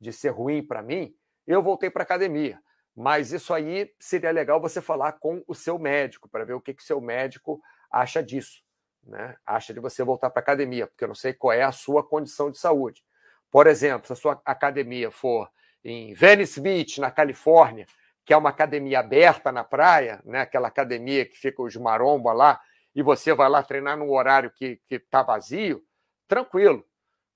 de 0.00 0.12
ser 0.12 0.30
ruim 0.30 0.66
para 0.66 0.82
mim, 0.82 1.14
eu 1.46 1.62
voltei 1.62 1.90
para 1.90 2.02
academia. 2.02 2.58
Mas 2.92 3.30
isso 3.30 3.54
aí 3.54 3.94
seria 4.00 4.32
legal 4.32 4.60
você 4.60 4.80
falar 4.80 5.12
com 5.12 5.44
o 5.46 5.54
seu 5.54 5.78
médico 5.78 6.28
para 6.28 6.44
ver 6.44 6.54
o 6.54 6.60
que 6.60 6.72
o 6.72 6.82
seu 6.82 7.00
médico 7.00 7.62
acha 7.88 8.20
disso, 8.20 8.64
né? 9.04 9.36
Acha 9.46 9.72
de 9.74 9.80
você 9.80 10.02
voltar 10.04 10.30
para 10.30 10.40
academia, 10.40 10.86
porque 10.86 11.04
eu 11.04 11.08
não 11.08 11.14
sei 11.14 11.32
qual 11.32 11.52
é 11.52 11.62
a 11.62 11.72
sua 11.72 12.02
condição 12.02 12.50
de 12.50 12.58
saúde. 12.58 13.02
Por 13.50 13.66
exemplo, 13.66 14.06
se 14.06 14.12
a 14.12 14.16
sua 14.16 14.40
academia 14.44 15.10
for 15.10 15.50
em 15.84 16.14
Venice 16.14 16.60
Beach, 16.60 17.00
na 17.00 17.10
Califórnia, 17.10 17.86
que 18.24 18.32
é 18.32 18.36
uma 18.36 18.50
academia 18.50 19.00
aberta 19.00 19.50
na 19.50 19.64
praia, 19.64 20.20
né? 20.24 20.40
Aquela 20.40 20.68
academia 20.68 21.26
que 21.26 21.36
fica 21.36 21.62
os 21.62 21.76
maromba 21.76 22.32
lá, 22.32 22.60
e 22.94 23.02
você 23.02 23.34
vai 23.34 23.48
lá 23.48 23.62
treinar 23.62 23.96
num 23.96 24.10
horário 24.10 24.50
que 24.50 24.80
está 24.90 25.22
vazio, 25.22 25.82
tranquilo. 26.28 26.84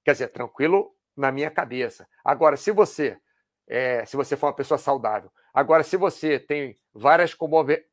Quer 0.04 0.12
dizer, 0.12 0.28
tranquilo 0.28 0.94
na 1.16 1.32
minha 1.32 1.50
cabeça. 1.50 2.06
Agora, 2.24 2.56
se 2.56 2.70
você 2.70 3.18
é, 3.68 4.04
se 4.04 4.16
você 4.16 4.36
for 4.36 4.46
uma 4.46 4.54
pessoa 4.54 4.78
saudável, 4.78 5.30
agora 5.56 5.82
se 5.82 5.96
você 5.96 6.38
tem 6.38 6.76
várias 6.92 7.34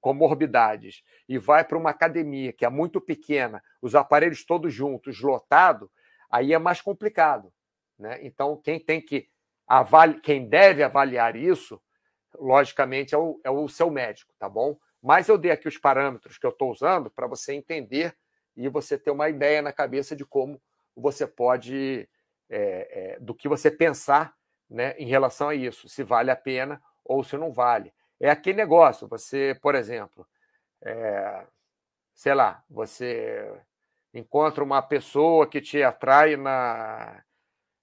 comorbidades 0.01 1.01
e 1.29 1.37
vai 1.37 1.63
para 1.63 1.77
uma 1.77 1.91
academia 1.91 2.51
que 2.51 2.65
é 2.65 2.69
muito 2.69 2.99
pequena, 2.99 3.63
os 3.81 3.95
aparelhos 3.95 4.45
todos 4.45 4.73
juntos, 4.73 5.21
lotado, 5.21 5.89
aí 6.29 6.51
é 6.51 6.59
mais 6.59 6.81
complicado, 6.81 7.53
né? 7.97 8.19
Então 8.21 8.59
quem 8.61 8.77
tem 8.77 8.99
que 8.99 9.29
avali... 9.65 10.19
quem 10.19 10.45
deve 10.45 10.83
avaliar 10.83 11.37
isso, 11.37 11.81
logicamente 12.35 13.15
é 13.15 13.17
o, 13.17 13.39
é 13.45 13.49
o 13.49 13.69
seu 13.69 13.89
médico, 13.89 14.33
tá 14.37 14.49
bom? 14.49 14.77
Mas 15.01 15.29
eu 15.29 15.37
dei 15.37 15.51
aqui 15.51 15.69
os 15.69 15.77
parâmetros 15.77 16.37
que 16.37 16.45
eu 16.45 16.49
estou 16.49 16.69
usando 16.69 17.09
para 17.09 17.27
você 17.27 17.53
entender 17.53 18.13
e 18.57 18.67
você 18.67 18.97
ter 18.97 19.11
uma 19.11 19.29
ideia 19.29 19.61
na 19.61 19.71
cabeça 19.71 20.17
de 20.17 20.25
como 20.25 20.61
você 20.93 21.25
pode 21.25 22.09
é, 22.49 23.13
é, 23.15 23.19
do 23.21 23.33
que 23.33 23.47
você 23.47 23.71
pensar 23.71 24.33
né, 24.69 24.95
em 24.97 25.07
relação 25.07 25.47
a 25.47 25.55
isso, 25.55 25.87
se 25.87 26.03
vale 26.03 26.29
a 26.29 26.35
pena 26.35 26.81
ou 27.05 27.23
se 27.23 27.37
não 27.37 27.51
vale. 27.51 27.93
É 28.19 28.29
aquele 28.29 28.57
negócio, 28.57 29.07
você, 29.07 29.57
por 29.61 29.75
exemplo, 29.75 30.27
é, 30.81 31.45
sei 32.13 32.33
lá, 32.33 32.63
você 32.69 33.51
encontra 34.13 34.63
uma 34.63 34.81
pessoa 34.81 35.47
que 35.47 35.61
te 35.61 35.81
atrai 35.83 36.35
na, 36.35 37.23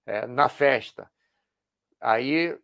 é, 0.05 0.25
na 0.27 0.49
festa. 0.49 1.09
Aí 1.99 2.57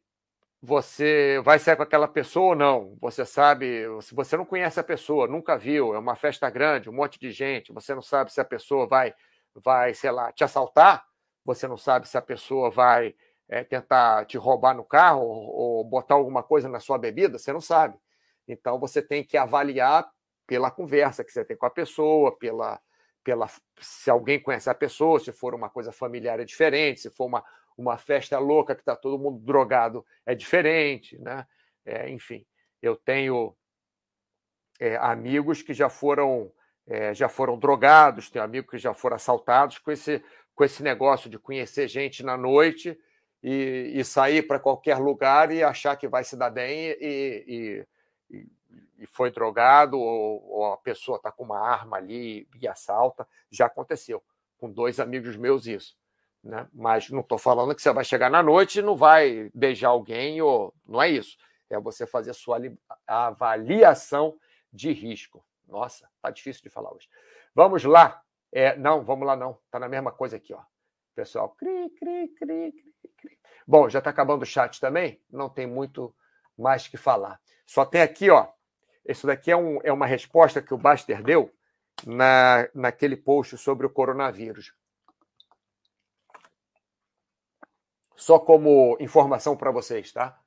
você 0.61 1.39
vai 1.43 1.59
sair 1.59 1.75
com 1.75 1.83
aquela 1.83 2.07
pessoa 2.07 2.49
ou 2.49 2.55
não? 2.55 2.97
Você 2.99 3.25
sabe, 3.25 3.85
se 4.01 4.15
você 4.15 4.35
não 4.35 4.45
conhece 4.45 4.79
a 4.79 4.83
pessoa, 4.83 5.27
nunca 5.27 5.57
viu, 5.57 5.93
é 5.93 5.99
uma 5.99 6.15
festa 6.15 6.49
grande, 6.49 6.89
um 6.89 6.93
monte 6.93 7.19
de 7.19 7.31
gente, 7.31 7.71
você 7.71 7.93
não 7.93 8.01
sabe 8.01 8.33
se 8.33 8.41
a 8.41 8.45
pessoa 8.45 8.87
vai, 8.87 9.13
vai 9.53 9.93
sei 9.93 10.11
lá, 10.11 10.31
te 10.31 10.43
assaltar, 10.43 11.05
você 11.45 11.67
não 11.67 11.77
sabe 11.77 12.07
se 12.07 12.17
a 12.17 12.21
pessoa 12.21 12.71
vai 12.71 13.15
é, 13.49 13.63
tentar 13.63 14.25
te 14.25 14.37
roubar 14.37 14.75
no 14.75 14.83
carro 14.83 15.21
ou, 15.21 15.55
ou 15.55 15.83
botar 15.83 16.15
alguma 16.15 16.43
coisa 16.43 16.67
na 16.67 16.79
sua 16.79 16.97
bebida, 16.97 17.37
você 17.37 17.53
não 17.53 17.61
sabe. 17.61 17.97
Então 18.47 18.79
você 18.79 19.01
tem 19.01 19.23
que 19.23 19.37
avaliar 19.37 20.09
pela 20.45 20.71
conversa 20.71 21.23
que 21.23 21.31
você 21.31 21.43
tem 21.43 21.57
com 21.57 21.65
a 21.65 21.69
pessoa, 21.69 22.37
pela, 22.37 22.79
pela 23.23 23.49
se 23.79 24.09
alguém 24.09 24.41
conhece 24.41 24.69
a 24.69 24.73
pessoa, 24.73 25.19
se 25.19 25.31
for 25.31 25.53
uma 25.53 25.69
coisa 25.69 25.91
familiar 25.91 26.39
é 26.39 26.45
diferente, 26.45 27.01
se 27.01 27.09
for 27.09 27.25
uma, 27.25 27.43
uma 27.77 27.97
festa 27.97 28.39
louca 28.39 28.73
que 28.73 28.81
está 28.81 28.95
todo 28.95 29.19
mundo 29.19 29.39
drogado 29.39 30.05
é 30.25 30.33
diferente, 30.33 31.17
né? 31.19 31.45
É, 31.85 32.09
enfim, 32.09 32.45
eu 32.81 32.95
tenho 32.95 33.55
é, 34.79 34.97
amigos 34.97 35.61
que 35.61 35.73
já 35.73 35.89
foram 35.89 36.51
é, 36.85 37.13
já 37.13 37.27
foram 37.27 37.59
drogados, 37.59 38.29
tenho 38.29 38.45
amigos 38.45 38.71
que 38.71 38.77
já 38.77 38.93
foram 38.93 39.17
assaltados 39.17 39.77
com 39.77 39.91
esse 39.91 40.23
com 40.55 40.63
esse 40.63 40.81
negócio 40.81 41.29
de 41.29 41.37
conhecer 41.37 41.87
gente 41.87 42.23
na 42.23 42.35
noite 42.35 42.97
e, 43.43 43.91
e 43.95 44.03
sair 44.03 44.43
para 44.43 44.59
qualquer 44.59 44.97
lugar 44.97 45.51
e 45.51 45.63
achar 45.63 45.95
que 45.95 46.07
vai 46.07 46.23
se 46.23 46.35
dar 46.35 46.49
bem 46.49 46.95
e, 46.99 47.85
e, 48.29 48.47
e 48.99 49.05
foi 49.05 49.31
drogado 49.31 49.99
ou, 49.99 50.43
ou 50.49 50.73
a 50.73 50.77
pessoa 50.77 51.17
está 51.17 51.31
com 51.31 51.43
uma 51.43 51.59
arma 51.59 51.97
ali 51.97 52.47
e 52.59 52.67
assalta. 52.67 53.27
Já 53.49 53.67
aconteceu 53.67 54.23
com 54.57 54.69
dois 54.69 54.99
amigos 54.99 55.35
meus 55.35 55.67
isso. 55.67 55.95
Né? 56.43 56.67
Mas 56.73 57.09
não 57.09 57.21
estou 57.21 57.37
falando 57.37 57.75
que 57.75 57.81
você 57.81 57.91
vai 57.91 58.03
chegar 58.03 58.29
na 58.29 58.41
noite 58.41 58.79
e 58.79 58.81
não 58.81 58.95
vai 58.95 59.51
beijar 59.53 59.89
alguém, 59.89 60.41
ou 60.41 60.73
não 60.85 61.01
é 61.01 61.09
isso. 61.09 61.37
É 61.69 61.79
você 61.79 62.07
fazer 62.07 62.33
sua 62.33 62.57
avaliação 63.05 64.37
de 64.71 64.91
risco. 64.91 65.45
Nossa, 65.67 66.09
tá 66.21 66.31
difícil 66.31 66.63
de 66.63 66.69
falar 66.69 66.93
hoje. 66.93 67.09
Vamos 67.53 67.83
lá. 67.83 68.21
É, 68.51 68.77
não, 68.77 69.03
vamos 69.03 69.27
lá 69.27 69.35
não. 69.35 69.57
Tá 69.69 69.77
na 69.77 69.89
mesma 69.89 70.11
coisa 70.11 70.37
aqui, 70.37 70.53
ó. 70.53 70.61
Pessoal, 71.17 71.49
cri, 71.57 71.89
cri, 71.97 72.27
cri, 72.27 72.71
cri, 72.71 73.11
cri. 73.17 73.39
Bom, 73.65 73.89
já 73.89 73.97
está 73.97 74.11
acabando 74.11 74.43
o 74.43 74.45
chat 74.45 74.79
também. 74.79 75.19
Não 75.31 75.49
tem 75.49 75.65
muito 75.65 76.15
mais 76.55 76.87
que 76.87 76.95
falar. 76.95 77.41
Só 77.65 77.83
tem 77.83 78.03
aqui, 78.03 78.29
ó. 78.29 78.47
Isso 79.03 79.25
daqui 79.25 79.49
é, 79.49 79.57
um, 79.57 79.79
é 79.83 79.91
uma 79.91 80.05
resposta 80.05 80.61
que 80.61 80.75
o 80.75 80.77
Baster 80.77 81.23
deu 81.23 81.51
na, 82.05 82.69
naquele 82.71 83.17
post 83.17 83.57
sobre 83.57 83.87
o 83.87 83.89
coronavírus. 83.89 84.75
Só 88.15 88.37
como 88.37 88.95
informação 88.99 89.57
para 89.57 89.71
vocês, 89.71 90.11
tá? 90.11 90.39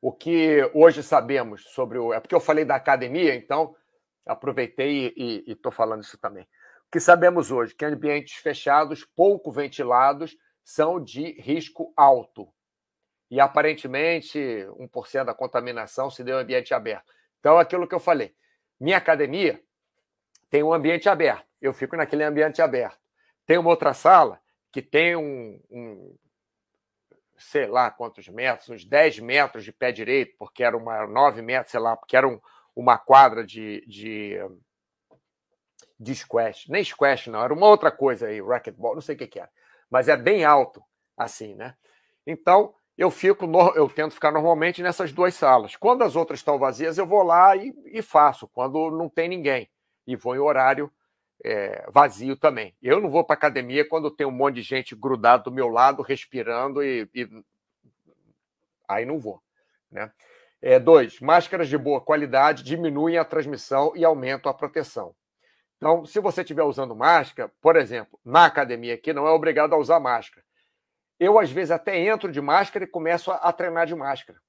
O 0.00 0.10
que 0.10 0.68
hoje 0.74 1.04
sabemos 1.04 1.62
sobre 1.68 1.98
o. 1.98 2.12
É 2.12 2.18
porque 2.18 2.34
eu 2.34 2.40
falei 2.40 2.64
da 2.64 2.74
academia, 2.74 3.32
então 3.36 3.76
aproveitei 4.26 5.14
e 5.16 5.52
estou 5.52 5.70
falando 5.70 6.02
isso 6.02 6.18
também. 6.18 6.44
Que 6.90 7.00
sabemos 7.00 7.50
hoje? 7.50 7.74
Que 7.74 7.84
ambientes 7.84 8.34
fechados, 8.34 9.04
pouco 9.04 9.50
ventilados, 9.50 10.36
são 10.64 11.02
de 11.02 11.32
risco 11.40 11.92
alto. 11.96 12.52
E 13.30 13.40
aparentemente 13.40 14.38
1% 14.38 15.24
da 15.24 15.34
contaminação 15.34 16.10
se 16.10 16.24
deu 16.24 16.38
em 16.38 16.42
ambiente 16.42 16.72
aberto. 16.72 17.12
Então, 17.40 17.58
aquilo 17.58 17.86
que 17.86 17.94
eu 17.94 18.00
falei. 18.00 18.34
Minha 18.80 18.96
academia 18.96 19.62
tem 20.48 20.62
um 20.62 20.72
ambiente 20.72 21.08
aberto. 21.08 21.46
Eu 21.60 21.74
fico 21.74 21.96
naquele 21.96 22.24
ambiente 22.24 22.62
aberto. 22.62 22.98
Tem 23.44 23.58
uma 23.58 23.70
outra 23.70 23.92
sala 23.92 24.40
que 24.70 24.80
tem 24.80 25.16
um, 25.16 25.60
um 25.70 26.16
sei 27.36 27.66
lá 27.66 27.90
quantos 27.90 28.28
metros, 28.28 28.68
uns 28.68 28.84
10 28.84 29.20
metros 29.20 29.64
de 29.64 29.72
pé 29.72 29.92
direito, 29.92 30.36
porque 30.38 30.62
era 30.62 30.76
uma 30.76 31.06
9 31.06 31.42
metros, 31.42 31.70
sei 31.70 31.80
lá, 31.80 31.96
porque 31.96 32.16
era 32.16 32.26
um, 32.26 32.40
uma 32.74 32.98
quadra 32.98 33.44
de, 33.44 33.84
de, 33.86 34.38
de 35.98 36.14
squash. 36.14 36.66
Nem 36.68 36.84
squash, 36.84 37.26
não, 37.26 37.42
era 37.42 37.52
uma 37.52 37.66
outra 37.66 37.90
coisa 37.90 38.26
aí, 38.26 38.40
racquetball, 38.40 38.94
não 38.94 39.00
sei 39.00 39.14
o 39.14 39.18
que, 39.18 39.26
que 39.26 39.40
era. 39.40 39.50
Mas 39.90 40.08
é 40.08 40.16
bem 40.16 40.44
alto, 40.44 40.82
assim, 41.16 41.54
né? 41.54 41.74
Então, 42.26 42.74
eu 42.96 43.10
fico, 43.10 43.46
eu 43.74 43.88
tento 43.88 44.14
ficar 44.14 44.32
normalmente 44.32 44.82
nessas 44.82 45.12
duas 45.12 45.34
salas. 45.34 45.76
Quando 45.76 46.02
as 46.02 46.16
outras 46.16 46.40
estão 46.40 46.58
vazias, 46.58 46.98
eu 46.98 47.06
vou 47.06 47.22
lá 47.22 47.56
e, 47.56 47.72
e 47.86 48.02
faço, 48.02 48.48
quando 48.48 48.90
não 48.90 49.08
tem 49.08 49.28
ninguém. 49.28 49.70
E 50.06 50.16
vou 50.16 50.34
em 50.34 50.40
horário 50.40 50.90
é, 51.44 51.86
vazio 51.90 52.36
também. 52.36 52.74
Eu 52.82 53.00
não 53.00 53.10
vou 53.10 53.24
para 53.24 53.34
academia 53.34 53.88
quando 53.88 54.10
tem 54.10 54.26
um 54.26 54.32
monte 54.32 54.56
de 54.56 54.62
gente 54.62 54.96
grudado 54.96 55.44
do 55.44 55.52
meu 55.52 55.68
lado, 55.68 56.02
respirando, 56.02 56.82
e, 56.82 57.08
e... 57.14 57.28
aí 58.88 59.06
não 59.06 59.18
vou. 59.18 59.40
Né? 59.90 60.10
É, 60.60 60.78
dois, 60.78 61.20
máscaras 61.20 61.68
de 61.68 61.78
boa 61.78 62.00
qualidade 62.00 62.64
diminuem 62.64 63.16
a 63.16 63.24
transmissão 63.24 63.92
e 63.94 64.04
aumentam 64.04 64.50
a 64.50 64.54
proteção. 64.54 65.14
Então, 65.78 66.04
se 66.04 66.18
você 66.20 66.42
estiver 66.42 66.64
usando 66.64 66.94
máscara, 66.94 67.50
por 67.60 67.76
exemplo, 67.76 68.18
na 68.24 68.44
academia 68.44 68.94
aqui, 68.94 69.12
não 69.12 69.26
é 69.26 69.30
obrigado 69.30 69.72
a 69.72 69.78
usar 69.78 70.00
máscara. 70.00 70.44
Eu, 71.20 71.38
às 71.38 71.50
vezes, 71.50 71.70
até 71.70 71.96
entro 71.96 72.30
de 72.30 72.40
máscara 72.40 72.84
e 72.84 72.88
começo 72.88 73.30
a, 73.30 73.36
a 73.36 73.52
treinar 73.52 73.86
de 73.86 73.94
máscara. 73.94 74.40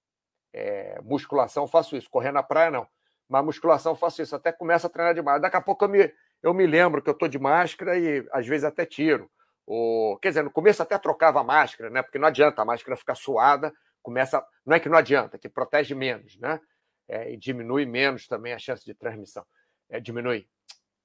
É, 0.52 1.00
musculação, 1.04 1.68
faço 1.68 1.96
isso. 1.96 2.10
Correr 2.10 2.32
na 2.32 2.42
praia, 2.42 2.72
não. 2.72 2.88
Mas 3.28 3.46
musculação, 3.46 3.96
faço 3.96 4.24
isso. 4.24 4.36
Até 4.36 4.52
começo 4.52 4.88
a 4.88 4.90
treinar 4.90 5.14
de 5.14 5.22
máscara. 5.22 5.42
Daqui 5.44 5.58
a 5.58 5.62
pouco 5.62 5.86
eu 5.86 5.90
me, 5.90 6.14
eu 6.42 6.54
me 6.54 6.66
lembro 6.66 7.02
que 7.02 7.10
eu 7.10 7.14
estou 7.14 7.28
de 7.28 7.38
máscara 7.38 7.98
e, 7.98 8.28
às 8.32 8.48
vezes, 8.48 8.64
até 8.64 8.84
tiro. 8.84 9.30
Ou, 9.68 10.18
quer 10.18 10.30
dizer, 10.30 10.44
no 10.44 10.52
começo 10.52 10.82
até 10.82 10.98
trocava 10.98 11.42
a 11.42 11.44
máscara, 11.44 11.92
né? 11.92 12.02
Porque 12.02 12.18
não 12.18 12.28
adianta 12.28 12.64
a 12.64 12.66
máscara 12.66 12.98
ficar 12.98 13.16
suada. 13.16 13.72
Começa. 14.02 14.44
Não 14.66 14.76
é 14.76 14.80
que 14.80 14.90
não 14.90 14.98
adianta, 14.98 15.38
é 15.38 15.40
que 15.40 15.48
protege 15.48 15.94
menos, 15.94 16.38
né? 16.38 16.60
É, 17.08 17.32
e 17.32 17.38
diminui 17.38 17.86
menos 17.86 18.28
também 18.28 18.54
a 18.54 18.60
chance 18.60 18.84
de 18.84 18.96
transmissão. 18.96 19.46
É, 19.90 20.00
diminui 20.00 20.48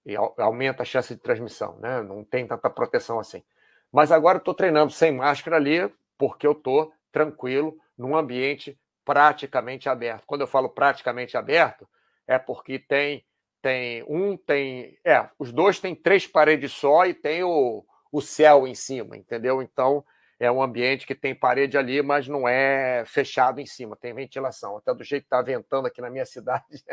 e 0.04 0.14
aumenta 0.38 0.82
a 0.82 0.86
chance 0.86 1.14
de 1.14 1.20
transmissão, 1.20 1.78
né? 1.78 2.02
Não 2.02 2.22
tem 2.24 2.46
tanta 2.46 2.68
proteção 2.68 3.18
assim. 3.18 3.42
Mas 3.90 4.12
agora 4.12 4.38
estou 4.38 4.54
treinando 4.54 4.92
sem 4.92 5.12
máscara 5.12 5.56
ali, 5.56 5.90
porque 6.18 6.46
eu 6.46 6.52
estou 6.52 6.92
tranquilo, 7.12 7.78
num 7.96 8.16
ambiente 8.16 8.78
praticamente 9.04 9.88
aberto. 9.88 10.24
Quando 10.26 10.40
eu 10.40 10.46
falo 10.46 10.68
praticamente 10.68 11.36
aberto, 11.36 11.88
é 12.26 12.38
porque 12.38 12.78
tem 12.78 13.24
tem 13.62 14.04
um 14.06 14.36
tem 14.36 14.98
é 15.04 15.26
os 15.38 15.50
dois 15.52 15.80
têm 15.80 15.94
três 15.94 16.26
paredes 16.26 16.72
só 16.72 17.06
e 17.06 17.14
tem 17.14 17.42
o, 17.44 17.84
o 18.12 18.20
céu 18.20 18.66
em 18.66 18.74
cima, 18.74 19.16
entendeu? 19.16 19.62
Então 19.62 20.04
é 20.38 20.50
um 20.50 20.62
ambiente 20.62 21.06
que 21.06 21.14
tem 21.14 21.34
parede 21.34 21.78
ali, 21.78 22.02
mas 22.02 22.28
não 22.28 22.46
é 22.46 23.04
fechado 23.06 23.60
em 23.60 23.66
cima, 23.66 23.96
tem 23.96 24.12
ventilação. 24.12 24.76
Até 24.76 24.92
do 24.92 25.04
jeito 25.04 25.22
que 25.22 25.26
está 25.26 25.40
ventando 25.40 25.86
aqui 25.86 26.00
na 26.00 26.10
minha 26.10 26.26
cidade, 26.26 26.84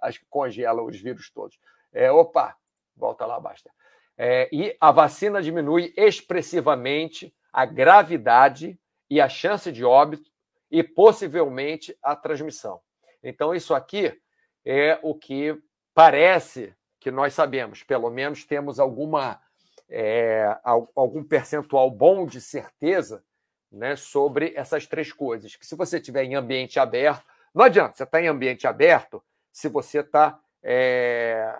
acho 0.00 0.20
que 0.20 0.26
congela 0.30 0.82
os 0.82 0.98
vírus 1.00 1.30
todos. 1.30 1.58
É, 1.98 2.12
opa, 2.12 2.56
volta 2.96 3.26
lá, 3.26 3.40
basta. 3.40 3.68
É, 4.16 4.48
e 4.52 4.76
a 4.80 4.92
vacina 4.92 5.42
diminui 5.42 5.92
expressivamente 5.96 7.34
a 7.52 7.66
gravidade 7.66 8.78
e 9.10 9.20
a 9.20 9.28
chance 9.28 9.72
de 9.72 9.84
óbito 9.84 10.30
e 10.70 10.84
possivelmente 10.84 11.98
a 12.00 12.14
transmissão. 12.14 12.80
Então, 13.20 13.52
isso 13.52 13.74
aqui 13.74 14.16
é 14.64 14.96
o 15.02 15.12
que 15.12 15.60
parece 15.92 16.72
que 17.00 17.10
nós 17.10 17.34
sabemos, 17.34 17.82
pelo 17.82 18.10
menos 18.10 18.44
temos 18.44 18.78
alguma 18.78 19.40
é, 19.88 20.56
algum 20.94 21.24
percentual 21.24 21.90
bom 21.90 22.26
de 22.26 22.40
certeza 22.40 23.24
né, 23.72 23.96
sobre 23.96 24.52
essas 24.54 24.86
três 24.86 25.12
coisas. 25.12 25.56
Que 25.56 25.66
se 25.66 25.74
você 25.74 25.96
estiver 25.96 26.22
em 26.22 26.36
ambiente 26.36 26.78
aberto, 26.78 27.24
não 27.52 27.64
adianta, 27.64 27.96
você 27.96 28.04
está 28.04 28.22
em 28.22 28.28
ambiente 28.28 28.68
aberto 28.68 29.20
se 29.50 29.68
você 29.68 29.98
está 29.98 30.38
é, 30.62 31.58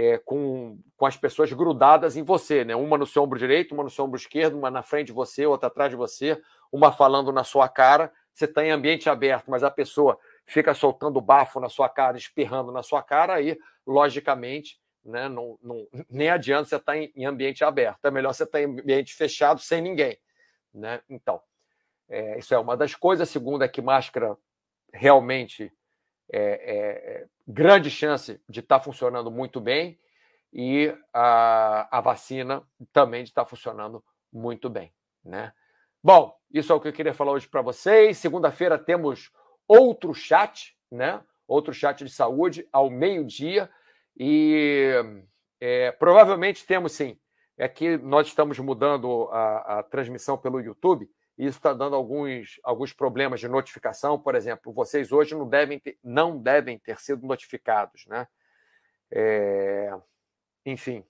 é, 0.00 0.16
com, 0.16 0.78
com 0.96 1.04
as 1.04 1.14
pessoas 1.14 1.52
grudadas 1.52 2.16
em 2.16 2.22
você, 2.22 2.64
né? 2.64 2.74
Uma 2.74 2.96
no 2.96 3.04
seu 3.04 3.22
ombro 3.22 3.38
direito, 3.38 3.74
uma 3.74 3.84
no 3.84 3.90
seu 3.90 4.06
ombro 4.06 4.18
esquerdo, 4.18 4.56
uma 4.56 4.70
na 4.70 4.82
frente 4.82 5.08
de 5.08 5.12
você, 5.12 5.44
outra 5.44 5.66
atrás 5.66 5.90
de 5.90 5.96
você, 5.96 6.40
uma 6.72 6.90
falando 6.90 7.30
na 7.30 7.44
sua 7.44 7.68
cara. 7.68 8.10
Você 8.32 8.46
está 8.46 8.64
em 8.64 8.70
ambiente 8.70 9.10
aberto, 9.10 9.50
mas 9.50 9.62
a 9.62 9.70
pessoa 9.70 10.18
fica 10.46 10.72
soltando 10.72 11.20
bafo 11.20 11.60
na 11.60 11.68
sua 11.68 11.86
cara, 11.86 12.16
espirrando 12.16 12.72
na 12.72 12.82
sua 12.82 13.02
cara, 13.02 13.34
aí, 13.34 13.58
logicamente, 13.86 14.80
né, 15.04 15.28
não, 15.28 15.58
não, 15.62 15.86
nem 16.08 16.30
adianta 16.30 16.64
você 16.64 16.76
estar 16.76 16.92
tá 16.92 16.98
em, 16.98 17.12
em, 17.14 17.26
ambiente 17.26 17.62
aberto. 17.62 18.02
É 18.02 18.10
melhor 18.10 18.32
você 18.32 18.44
estar 18.44 18.58
tá 18.58 18.62
em 18.62 18.80
ambiente 18.80 19.14
fechado, 19.14 19.60
sem 19.60 19.82
ninguém. 19.82 20.18
Né? 20.72 21.02
Então, 21.10 21.42
é, 22.08 22.38
isso 22.38 22.54
é 22.54 22.58
uma 22.58 22.74
das 22.74 22.94
coisas. 22.94 23.28
A 23.28 23.30
segunda 23.30 23.66
é 23.66 23.68
que 23.68 23.82
máscara 23.82 24.34
realmente 24.94 25.70
é, 26.32 26.40
é, 26.42 27.26
grande 27.46 27.90
chance 27.90 28.40
de 28.48 28.60
estar 28.60 28.78
tá 28.78 28.84
funcionando 28.84 29.30
muito 29.30 29.60
bem 29.60 29.98
e 30.52 30.94
a, 31.12 31.98
a 31.98 32.00
vacina 32.00 32.62
também 32.92 33.24
de 33.24 33.30
estar 33.30 33.44
tá 33.44 33.48
funcionando 33.48 34.02
muito 34.32 34.70
bem. 34.70 34.92
Né? 35.24 35.52
Bom, 36.02 36.36
isso 36.52 36.72
é 36.72 36.74
o 36.74 36.80
que 36.80 36.88
eu 36.88 36.92
queria 36.92 37.14
falar 37.14 37.32
hoje 37.32 37.48
para 37.48 37.62
vocês. 37.62 38.18
Segunda-feira 38.18 38.78
temos 38.78 39.30
outro 39.68 40.14
chat, 40.14 40.76
né? 40.90 41.20
Outro 41.46 41.74
chat 41.74 42.04
de 42.04 42.10
saúde 42.10 42.66
ao 42.72 42.88
meio-dia. 42.88 43.70
E 44.16 44.92
é, 45.60 45.92
provavelmente 45.92 46.66
temos 46.66 46.92
sim. 46.92 47.18
É 47.58 47.68
que 47.68 47.98
nós 47.98 48.26
estamos 48.26 48.58
mudando 48.58 49.28
a, 49.30 49.78
a 49.78 49.82
transmissão 49.82 50.38
pelo 50.38 50.60
YouTube 50.60 51.08
isso 51.46 51.58
está 51.58 51.72
dando 51.72 51.96
alguns, 51.96 52.60
alguns 52.62 52.92
problemas 52.92 53.40
de 53.40 53.48
notificação. 53.48 54.18
Por 54.18 54.34
exemplo, 54.34 54.72
vocês 54.72 55.10
hoje 55.10 55.34
não 55.34 55.48
devem 55.48 55.78
ter, 55.78 55.98
não 56.04 56.36
devem 56.36 56.78
ter 56.78 57.00
sido 57.00 57.26
notificados, 57.26 58.04
né? 58.06 58.28
É, 59.10 59.90
enfim, 60.66 61.02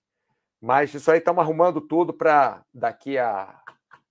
mas 0.61 0.95
isso 0.95 1.11
aí 1.11 1.19
estamos 1.19 1.43
arrumando 1.43 1.81
tudo 1.81 2.15
para 2.15 2.65
daqui 2.73 3.19
a 3.19 3.61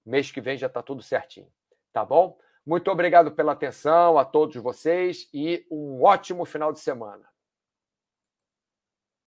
mês 0.06 0.30
que 0.30 0.42
vem 0.42 0.58
já 0.58 0.68
está 0.68 0.84
tudo 0.84 1.02
certinho, 1.02 1.48
tá 1.94 2.04
bom? 2.04 2.38
Muito 2.66 2.92
obrigado 2.92 3.32
pela 3.32 3.54
atenção 3.54 4.18
a 4.18 4.26
todos 4.26 4.56
vocês 4.58 5.30
e 5.34 5.66
um 5.72 6.04
ótimo 6.04 6.44
final 6.44 6.74
de 6.74 6.80
semana. 6.80 7.29